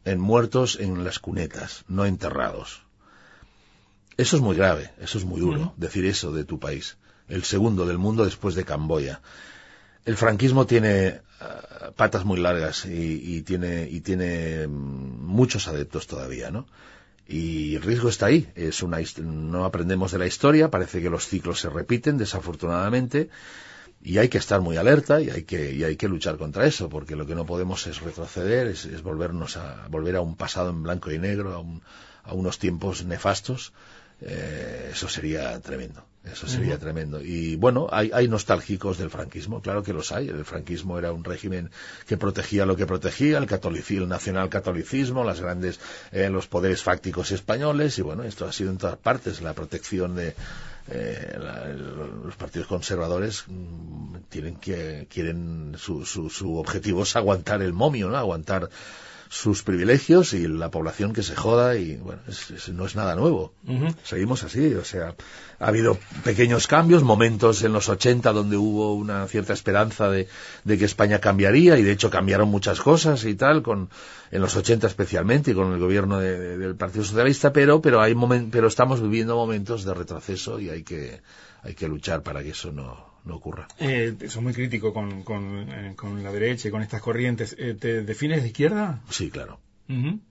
en 0.06 0.20
muertos 0.20 0.78
en 0.80 1.04
las 1.04 1.20
cunetas, 1.20 1.84
no 1.88 2.06
enterrados. 2.06 2.84
Eso 4.18 4.36
es 4.36 4.42
muy 4.42 4.56
grave, 4.56 4.92
eso 5.00 5.18
es 5.18 5.26
muy 5.26 5.40
duro, 5.40 5.74
decir 5.78 6.06
eso 6.06 6.32
de 6.32 6.44
tu 6.44 6.60
país. 6.60 6.98
El 7.28 7.44
segundo 7.44 7.86
del 7.86 7.98
mundo 7.98 8.26
después 8.26 8.56
de 8.56 8.66
Camboya. 8.66 9.22
El 10.06 10.18
franquismo 10.18 10.66
tiene 10.66 11.22
ah, 11.40 11.92
patas 11.96 12.26
muy 12.26 12.40
largas 12.40 12.86
y, 12.86 13.36
y 13.36 13.42
tiene, 13.44 13.88
y 13.90 14.02
tiene 14.02 14.68
mm, 14.68 15.26
muchos 15.26 15.68
adeptos 15.68 16.08
todavía, 16.08 16.52
¿no? 16.52 16.68
Y 17.30 17.76
el 17.76 17.84
riesgo 17.84 18.10
está 18.10 18.26
ahí. 18.26 18.50
Es 18.56 18.82
una, 18.82 18.98
no 19.22 19.64
aprendemos 19.64 20.12
de 20.12 20.18
la 20.18 20.26
historia, 20.26 20.72
parece 20.72 21.02
que 21.02 21.12
los 21.12 21.28
ciclos 21.28 21.60
se 21.60 21.70
repiten, 21.70 22.18
desafortunadamente, 22.18 23.30
y 24.02 24.18
hay 24.18 24.30
que 24.30 24.38
estar 24.38 24.62
muy 24.62 24.78
alerta 24.78 25.20
y 25.22 25.30
hay 25.30 25.44
que, 25.44 25.74
y 25.74 25.84
hay 25.84 25.96
que 25.98 26.08
luchar 26.08 26.38
contra 26.38 26.66
eso, 26.66 26.90
porque 26.90 27.16
lo 27.16 27.26
que 27.26 27.36
no 27.36 27.46
podemos 27.46 27.86
es 27.88 28.02
retroceder, 28.02 28.68
es, 28.68 28.86
es 28.86 29.02
volvernos 29.04 29.58
a, 29.58 29.88
volver 29.90 30.16
a 30.16 30.22
un 30.22 30.36
pasado 30.36 30.70
en 30.70 30.84
blanco 30.84 31.12
y 31.12 31.20
negro, 31.20 31.54
a, 31.54 31.60
un- 31.60 31.82
a 32.24 32.34
unos 32.34 32.60
tiempos 32.60 33.04
nefastos. 33.06 33.74
Eh, 34.22 34.90
eso 34.92 35.08
sería 35.08 35.58
tremendo, 35.62 36.04
eso 36.26 36.46
sería 36.46 36.78
tremendo. 36.78 37.22
Y 37.22 37.56
bueno, 37.56 37.88
hay, 37.90 38.12
hay 38.14 38.28
nostálgicos 38.28 38.98
del 38.98 39.10
franquismo, 39.10 39.62
claro 39.62 39.82
que 39.82 39.94
los 39.94 40.12
hay. 40.12 40.28
El 40.28 40.44
franquismo 40.44 41.00
era 41.00 41.14
un 41.14 41.24
régimen 41.24 41.72
que 42.06 42.18
protegía 42.18 42.66
lo 42.66 42.76
que 42.76 42.86
protegía, 42.86 43.38
el 43.38 43.46
catolicismo, 43.46 44.04
el 44.04 44.10
nacionalcatolicismo, 44.10 45.24
las 45.24 45.40
grandes, 45.40 45.80
eh, 46.12 46.30
los 46.30 46.48
poderes 46.48 46.84
fácticos 46.84 47.32
españoles, 47.32 47.98
y 47.98 48.02
bueno, 48.02 48.24
esto 48.24 48.46
ha 48.46 48.52
sido 48.52 48.72
en 48.72 48.78
todas 48.78 48.98
partes, 48.98 49.42
la 49.42 49.54
protección 49.54 50.16
de, 50.16 50.36
eh, 50.88 51.36
la- 51.40 51.68
los 51.68 52.36
partidos 52.36 52.68
conservadores 52.68 53.44
mm, 53.48 54.16
tienen 54.30 54.56
que 54.56 55.08
quieren 55.10 55.76
su, 55.78 56.06
su, 56.06 56.30
su 56.30 56.56
objetivo 56.58 57.04
es 57.04 57.16
aguantar 57.16 57.62
el 57.62 57.74
momio, 57.74 58.10
¿no? 58.10 58.18
Aguantar 58.18 58.70
sus 59.30 59.62
privilegios 59.62 60.34
y 60.34 60.48
la 60.48 60.72
población 60.72 61.14
que 61.14 61.22
se 61.22 61.36
joda 61.36 61.76
y 61.76 61.98
bueno, 61.98 62.22
no 62.74 62.86
es 62.86 62.96
nada 62.96 63.16
nuevo. 63.16 63.54
Seguimos 64.04 64.44
así, 64.44 64.74
o 64.74 64.84
sea, 64.84 65.14
ha 65.60 65.68
habido 65.68 66.00
pequeños 66.24 66.66
cambios, 66.66 67.04
momentos 67.04 67.64
en 67.64 67.72
los 67.72 67.90
80 67.90 68.34
donde 68.34 68.58
hubo 68.58 68.96
una 68.96 69.28
cierta 69.28 69.54
esperanza 69.54 70.10
de, 70.10 70.28
que 70.66 70.86
España 70.86 71.20
cambiaría 71.20 71.78
y 71.78 71.84
de 71.84 71.92
hecho 71.92 72.10
cambiaron 72.10 72.50
muchas 72.50 72.82
cosas 72.82 73.24
y 73.26 73.36
tal, 73.36 73.62
con, 73.62 73.92
en 74.32 74.42
los 74.42 74.56
80 74.56 74.88
especialmente 74.88 75.52
y 75.52 75.54
con 75.54 75.74
el 75.74 75.80
gobierno 75.80 76.20
del 76.20 76.76
Partido 76.76 77.04
Socialista, 77.04 77.54
pero, 77.54 77.84
pero, 77.84 78.02
hay 78.02 78.16
pero 78.50 78.68
estamos 78.68 79.00
viviendo 79.00 79.36
momentos 79.36 79.84
de 79.86 79.94
retroceso 79.94 80.60
y 80.60 80.72
hay 80.72 80.82
que, 80.82 81.22
hay 81.62 81.76
que 81.76 81.88
luchar 81.88 82.24
para 82.24 82.42
que 82.42 82.50
eso 82.50 82.72
no, 82.72 83.09
no 83.26 83.36
ocurra. 83.36 83.68
Eh, 83.80 84.16
son 84.28 84.44
muy 84.44 84.54
crítico 84.54 84.94
con, 84.94 85.24
con, 85.24 85.68
eh, 85.70 85.94
con, 85.96 86.24
la 86.24 86.32
derecha 86.32 86.68
y 86.68 86.72
con 86.72 86.82
estas 86.82 87.02
corrientes. 87.02 87.56
Eh, 87.58 87.76
¿Te 87.80 88.04
defines 88.04 88.42
de 88.42 88.48
izquierda? 88.48 89.02
Sí, 89.10 89.30
claro. 89.30 89.60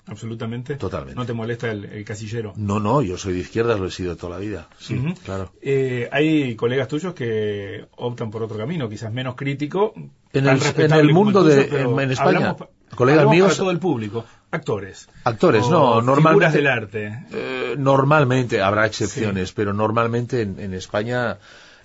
absolutamente. 0.07 0.77
Totalmente. 0.77 1.17
¿No 1.17 1.27
te 1.27 1.33
molesta 1.33 1.71
el, 1.71 2.05
casillero? 2.05 2.53
No, 2.57 2.81
no, 2.81 3.03
yo 3.03 3.17
soy 3.19 3.35
de 3.35 3.41
izquierda, 3.41 3.77
lo 3.77 3.87
he 3.87 3.91
sido 3.91 4.17
toda 4.17 4.35
la 4.35 4.39
vida. 4.39 4.69
Sí, 4.79 5.01
claro. 5.25 5.53
Eh, 5.61 6.09
hay 6.13 6.55
colegas 6.57 6.89
tuyos 6.89 7.15
que 7.15 7.87
optan 7.97 8.31
por 8.31 8.43
otro 8.43 8.57
camino, 8.57 8.89
quizás 8.89 9.13
menos 9.13 9.35
crítico. 9.35 9.95
En 10.33 10.47
el, 10.47 11.13
mundo 11.13 11.43
de. 11.43 11.83
en, 11.83 12.11
España. 12.11 12.57
colegas 12.95 13.27
míos. 13.29 13.49
Para 13.49 13.59
todo 13.59 13.71
el 13.71 13.79
público. 13.79 14.25
Actores. 14.51 15.09
Actores, 15.25 15.69
no, 15.69 16.01
normalmente. 16.01 16.57
del 16.57 16.67
arte. 16.67 17.27
Eh, 17.33 17.75
normalmente, 17.79 18.63
habrá 18.63 18.87
excepciones, 18.87 19.53
pero 19.53 19.75
normalmente 19.75 20.43
en 20.43 20.73
España 20.73 21.39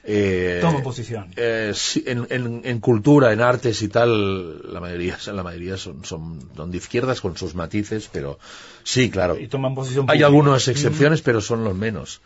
eh, 0.06 0.60
Toma 0.62 0.84
posición. 0.84 1.32
Eh, 1.38 1.74
en, 2.06 2.80
cultura, 2.82 3.32
en 3.32 3.40
artes 3.40 3.82
y 3.82 3.88
tal, 3.88 4.74
la 4.74 4.82
mayoría, 4.82 5.18
la 5.34 5.44
mayoría 5.44 5.78
son, 5.78 6.04
son, 6.04 6.72
de 6.72 6.78
izquierdas 6.78 7.22
con 7.22 7.38
sus 7.38 7.56
matices, 7.56 8.10
pero 8.12 8.38
sí, 8.84 9.10
claro. 9.10 9.40
Y 9.40 9.48
toman 9.48 9.76
posición 9.76 10.06
Hay 10.10 10.22
algunas 10.22 10.68
excepciones, 10.68 11.22
pero 11.22 11.40
son 11.40 11.64
los 11.64 11.76
menos. 11.76 12.22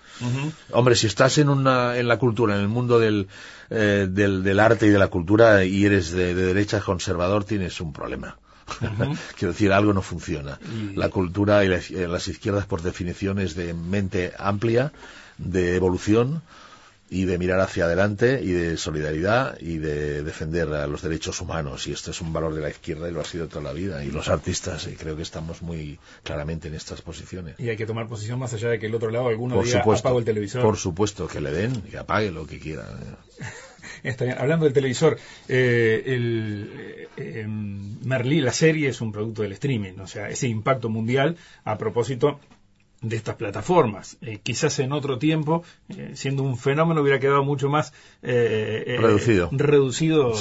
Hombre, 0.72 0.96
si 0.96 1.06
estás 1.06 1.38
en, 1.38 1.50
una, 1.50 1.98
en 1.98 2.08
la 2.08 2.18
cultura, 2.18 2.56
en 2.56 2.62
el 2.62 2.68
mundo 2.68 3.00
del, 3.00 3.28
eh, 3.70 4.08
del, 4.10 4.44
del, 4.44 4.60
arte 4.60 4.88
y 4.88 4.90
de 4.90 5.00
la 5.00 5.10
cultura 5.10 5.64
y 5.64 5.86
eres 5.86 6.12
de, 6.12 6.34
derecha 6.34 6.80
conservador, 6.80 7.44
tienes 7.44 7.80
un 7.80 7.94
problema. 7.94 8.38
Quiero 9.38 9.54
decir, 9.54 9.72
algo 9.72 9.94
no 9.94 10.02
funciona. 10.02 10.60
La 10.96 11.10
cultura 11.10 11.64
y 11.64 11.68
las 11.68 12.28
izquierdas, 12.28 12.66
por 12.66 12.82
definición, 12.82 13.38
es 13.38 13.56
de 13.56 13.76
mente 13.76 14.34
amplia, 14.38 14.92
de 15.38 15.76
evolución, 15.76 16.42
y 17.10 17.26
de 17.26 17.38
mirar 17.38 17.60
hacia 17.60 17.86
adelante 17.86 18.40
y 18.44 18.52
de 18.52 18.78
solidaridad 18.78 19.58
y 19.60 19.78
de 19.78 20.24
defender 20.24 20.68
a 20.74 20.88
los 20.88 21.02
derechos 21.02 21.40
humanos. 21.42 21.88
Y 21.88 21.94
esto 21.94 22.12
es 22.12 22.22
un 22.22 22.34
valor 22.34 22.54
de 22.54 22.62
la 22.62 22.70
izquierda 22.70 23.10
y 23.10 23.12
lo 23.12 23.22
ha 23.22 23.26
sido 23.26 23.48
toda 23.48 23.62
la 23.62 23.74
vida. 23.74 24.04
Y 24.04 24.12
los 24.12 24.28
artistas 24.28 24.88
y 24.88 24.96
creo 24.96 25.16
que 25.16 25.22
estamos 25.22 25.62
muy 25.62 26.00
claramente 26.24 26.68
en 26.68 26.76
estas 26.76 27.02
posiciones. 27.02 27.56
Y 27.60 27.70
hay 27.70 27.78
que 27.78 27.86
tomar 27.86 28.08
posición 28.08 28.40
más 28.40 28.54
allá 28.54 28.70
de 28.70 28.80
que 28.80 28.88
el 28.88 28.96
otro 28.96 29.10
lado 29.10 29.28
alguno 29.30 29.62
diga 29.62 29.80
supuesto, 29.80 30.18
el 30.18 30.26
televisor 30.26 30.62
por 30.62 30.78
supuesto 30.78 31.28
que 31.28 31.40
le 31.40 31.52
den 31.52 31.84
y 31.92 31.96
apague 31.96 32.32
lo 32.32 32.46
que 32.46 32.60
quiera. 32.60 32.86
Hablando 34.38 34.66
del 34.66 34.74
televisor, 34.74 35.18
eh, 35.48 36.04
el, 36.06 37.08
eh, 37.18 37.42
em, 37.42 38.00
Merlí, 38.04 38.42
la 38.42 38.52
serie 38.52 38.90
es 38.90 39.02
un 39.02 39.12
producto 39.12 39.42
del 39.42 39.54
streaming, 39.54 40.00
o 40.00 40.08
sea, 40.08 40.30
ese 40.30 40.48
impacto 40.48 40.90
mundial, 40.90 41.38
a 41.64 41.78
propósito, 41.78 42.40
de 43.02 43.16
estas 43.16 43.36
plataformas. 43.36 44.18
Eh, 44.22 44.40
quizás 44.42 44.80
en 44.80 44.92
otro 44.92 45.20
tiempo, 45.20 45.64
eh, 45.90 46.12
siendo 46.16 46.44
un 46.44 46.58
fenómeno, 46.58 47.02
hubiera 47.02 47.20
quedado 47.20 47.44
mucho 47.44 47.70
más 47.70 47.94
eh, 48.24 48.98
reducido, 49.00 49.50
reducido 49.52 50.34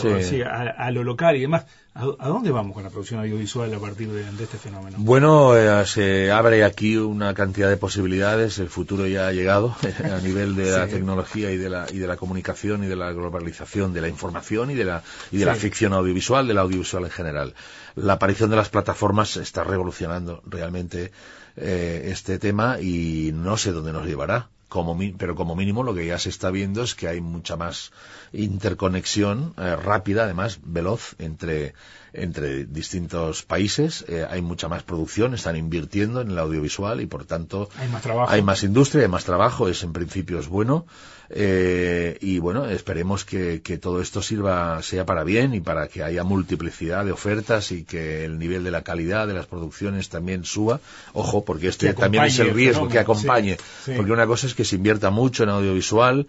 a, 0.47 0.91
lo 0.91 1.05
local 1.05 1.37
y 1.37 1.41
demás. 1.41 1.67
¿A, 1.95 2.29
dónde 2.29 2.51
vamos 2.51 2.75
con 2.75 2.83
la 2.83 2.91
producción 2.91 3.21
audiovisual 3.21 3.73
a 3.73 3.79
partir 3.79 4.09
de, 4.09 4.23
este 4.43 4.59
fenómeno? 4.59 4.97
Bueno, 5.01 5.53
se 5.87 6.31
abre 6.31 6.65
aquí 6.65 6.97
una 6.97 7.33
cantidad 7.33 7.71
de 7.71 7.79
posibilidades. 7.79 8.59
El 8.59 8.69
futuro 8.69 9.07
ya 9.07 9.29
ha 9.29 9.33
llegado 9.33 9.75
a 10.05 10.21
nivel 10.21 10.57
de 10.57 10.71
la 10.71 10.87
tecnología 10.89 11.51
y 11.53 11.57
de 11.57 11.71
la, 11.71 11.87
y 11.91 11.99
de 11.99 12.07
la 12.07 12.17
comunicación 12.17 12.85
y 12.85 12.87
de 12.87 12.97
la 12.97 13.13
globalización 13.13 13.93
de 13.93 14.01
la 14.03 14.09
información 14.09 14.71
y 14.71 14.75
de 14.75 14.85
la, 14.85 15.03
y 15.31 15.39
de 15.39 15.45
la 15.47 15.55
ficción 15.55 15.93
audiovisual, 15.93 16.47
del 16.47 16.59
audiovisual 16.59 17.05
en 17.05 17.11
general. 17.11 17.55
La 17.95 18.15
aparición 18.15 18.51
de 18.51 18.57
las 18.57 18.69
plataformas 18.69 19.39
está 19.39 19.65
revolucionando 19.65 20.43
realmente 20.45 21.13
eh, 21.57 22.09
este 22.13 22.39
tema 22.39 22.81
y 22.81 23.31
no 23.33 23.57
sé 23.57 23.73
dónde 23.73 23.93
nos 23.93 24.07
llevará. 24.07 24.49
Como, 24.69 24.99
pero 25.17 25.37
como 25.37 25.55
mínimo 25.55 25.85
lo 25.85 25.95
que 25.95 26.07
ya 26.07 26.19
se 26.19 26.29
está 26.29 26.51
viendo 26.51 26.83
es 26.83 26.97
que 26.97 27.07
hay 27.07 27.21
mucha 27.21 27.57
más 27.57 27.93
interconexión 28.33 29.55
eh, 29.57 29.77
rápida, 29.77 30.25
además 30.25 30.59
veloz, 30.65 31.15
entre, 31.19 31.75
entre 32.13 32.65
distintos 32.65 33.45
países. 33.45 34.05
Eh, 34.09 34.27
hay 34.29 34.43
mucha 34.43 34.69
más 34.69 34.83
producción, 34.83 35.35
están 35.35 35.57
invirtiendo 35.57 36.21
en 36.21 36.33
el 36.33 36.39
audiovisual 36.39 37.01
y 37.01 37.07
por 37.07 37.25
tanto 37.27 37.69
hay 37.79 37.89
más, 37.89 38.03
trabajo. 38.03 38.33
hay 38.33 38.43
más 38.43 38.65
industria, 38.65 39.03
hay 39.05 39.09
más 39.09 39.25
trabajo, 39.25 39.69
es 39.69 39.85
en 39.85 39.93
principio 39.93 40.41
es 40.41 40.49
bueno. 40.49 40.87
Eh, 41.31 42.19
y 42.21 42.39
bueno, 42.39 42.67
esperemos 42.67 43.25
que, 43.25 43.61
todo 43.81 44.01
esto 44.01 44.23
sirva, 44.23 44.83
sea 44.83 45.05
para 45.05 45.25
bien 45.25 45.55
y 45.55 45.61
para 45.61 45.89
que 45.89 46.03
haya 46.03 46.25
multiplicidad 46.25 47.05
de 47.05 47.13
ofertas 47.13 47.73
y 47.73 47.85
que 47.85 48.25
el 48.25 48.39
nivel 48.39 48.65
de 48.65 48.71
la 48.71 48.83
calidad 48.83 49.27
de 49.27 49.35
las 49.35 49.47
producciones 49.47 50.09
también 50.09 50.45
suba. 50.45 50.81
Ojo, 51.13 51.45
porque 51.45 51.69
este 51.69 51.93
también 51.95 52.25
es 52.25 52.39
el 52.39 52.55
riesgo 52.55 52.89
que 52.89 52.99
acompañe. 52.99 53.57
Porque 53.97 54.13
una 54.13 54.27
cosa 54.27 54.47
es 54.47 54.55
que 54.55 54.65
se 54.65 54.77
invierta 54.77 55.11
mucho 55.11 55.43
en 55.43 55.51
audiovisual, 55.51 56.27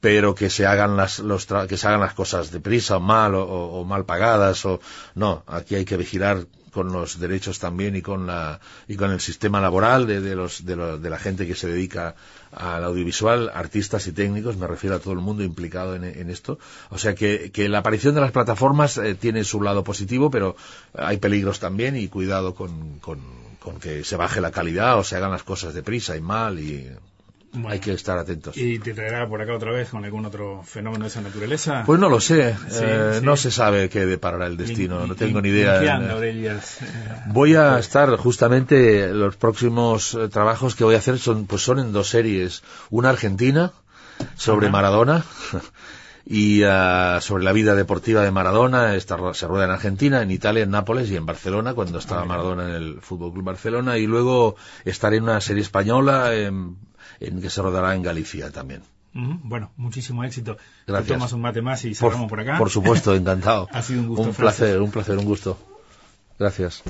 pero 0.00 0.34
que 0.34 0.50
se 0.50 0.66
hagan 0.66 0.96
las 0.96 1.18
los 1.20 1.46
que 1.68 1.76
se 1.76 1.86
hagan 1.86 2.00
las 2.00 2.14
cosas 2.14 2.50
deprisa 2.50 2.98
o 2.98 3.00
mal 3.00 3.34
o, 3.34 3.84
mal 3.84 4.04
pagadas 4.04 4.64
o 4.64 4.80
no 5.14 5.42
aquí 5.46 5.74
hay 5.74 5.84
que 5.84 5.96
vigilar 5.96 6.46
con 6.76 6.92
los 6.92 7.18
derechos 7.18 7.58
también 7.58 7.96
y 7.96 8.02
con 8.02 8.26
la 8.26 8.60
y 8.86 8.96
con 8.96 9.10
el 9.10 9.18
sistema 9.18 9.62
laboral 9.62 10.06
de, 10.06 10.36
los, 10.36 10.66
de, 10.66 10.76
la 10.76 11.18
gente 11.18 11.46
que 11.46 11.54
se 11.54 11.68
dedica 11.68 12.16
al 12.52 12.84
audiovisual, 12.84 13.50
artistas 13.54 14.06
y 14.08 14.12
técnicos, 14.12 14.58
me 14.58 14.66
refiero 14.66 14.96
a 14.96 14.98
todo 14.98 15.14
el 15.14 15.20
mundo 15.20 15.42
implicado 15.42 15.94
en, 15.94 16.28
esto. 16.28 16.58
O 16.90 16.98
sea 16.98 17.14
que, 17.14 17.50
la 17.70 17.78
aparición 17.78 18.14
de 18.14 18.20
las 18.20 18.30
plataformas 18.30 18.98
eh, 18.98 19.14
tiene 19.14 19.42
su 19.44 19.62
lado 19.62 19.84
positivo, 19.84 20.30
pero 20.30 20.54
hay 20.92 21.16
peligros 21.16 21.60
también 21.60 21.96
y 21.96 22.08
cuidado 22.08 22.54
con, 22.54 22.98
con, 22.98 23.20
con 23.58 23.80
que 23.80 24.04
se 24.04 24.16
baje 24.16 24.42
la 24.42 24.50
calidad 24.50 24.98
o 24.98 25.02
se 25.02 25.16
hagan 25.16 25.30
las 25.30 25.44
cosas 25.44 25.72
deprisa 25.72 26.14
y 26.14 26.20
mal 26.20 26.58
y 26.58 26.90
hay 27.68 27.80
que 27.80 27.92
estar 27.92 28.18
atentos. 28.18 28.56
¿Y 28.56 28.78
te 28.78 28.94
traerá 28.94 29.28
por 29.28 29.40
acá 29.40 29.54
otra 29.54 29.72
vez 29.72 29.90
con 29.90 30.04
algún 30.04 30.26
otro 30.26 30.62
fenómeno 30.64 31.04
de 31.04 31.08
esa 31.08 31.20
naturaleza? 31.20 31.84
Pues 31.86 31.98
no 31.98 32.08
lo 32.08 32.20
sé. 32.20 32.54
Eh, 32.72 33.20
no 33.22 33.36
se 33.36 33.50
sabe 33.50 33.88
qué 33.88 34.06
deparará 34.06 34.46
el 34.46 34.56
destino. 34.56 35.06
no 35.06 35.14
tengo 35.14 35.40
ni 35.40 35.50
idea. 35.50 35.82
Eh, 36.22 36.58
voy 37.26 37.54
a 37.54 37.78
estar 37.78 38.16
justamente 38.16 39.08
los 39.12 39.36
próximos 39.36 40.14
eh, 40.14 40.28
trabajos 40.28 40.74
que 40.74 40.84
voy 40.84 40.94
a 40.94 40.98
hacer 40.98 41.18
son 41.18 41.46
pues 41.46 41.62
son 41.62 41.78
en 41.78 41.92
dos 41.92 42.08
series. 42.08 42.62
Una 42.90 43.10
argentina 43.10 43.72
sobre 44.36 44.68
Maradona. 44.70 45.24
y 46.28 46.64
ah, 46.64 47.20
sobre 47.22 47.44
la 47.44 47.52
vida 47.52 47.76
deportiva 47.76 48.22
de 48.22 48.32
Maradona, 48.32 48.96
esta 48.96 49.16
se 49.32 49.46
rueda 49.46 49.66
en 49.66 49.70
Argentina, 49.70 50.22
en 50.22 50.32
Italia, 50.32 50.64
en 50.64 50.70
Nápoles 50.70 51.08
y 51.10 51.16
en 51.16 51.24
Barcelona, 51.24 51.74
cuando 51.74 51.98
estaba 51.98 52.24
Maradona 52.24 52.68
en 52.68 52.74
el 52.74 53.00
Fútbol 53.00 53.32
Club 53.32 53.44
Barcelona, 53.44 53.96
y 53.96 54.06
luego 54.06 54.56
estaré 54.84 55.18
en 55.18 55.22
una 55.22 55.40
serie 55.40 55.62
española 55.62 56.34
en 56.34 56.76
en 57.20 57.40
que 57.40 57.50
se 57.50 57.62
rodará 57.62 57.94
en 57.94 58.02
Galicia 58.02 58.50
también. 58.50 58.82
Bueno, 59.12 59.72
muchísimo 59.76 60.24
éxito. 60.24 60.58
Gracias. 60.86 61.16
tomas 61.16 61.32
un 61.32 61.40
mate 61.40 61.62
más 61.62 61.84
y 61.86 61.94
cerramos 61.94 62.28
por, 62.28 62.40
acá. 62.40 62.58
Por 62.58 62.68
supuesto, 62.68 63.14
encantado. 63.14 63.66
ha 63.72 63.82
sido 63.82 64.02
un 64.02 64.08
gusto. 64.08 64.22
Un 64.24 64.34
placer, 64.34 64.80
un 64.82 64.90
placer, 64.90 65.16
un 65.16 65.24
gusto. 65.24 65.58
Gracias. 66.38 66.82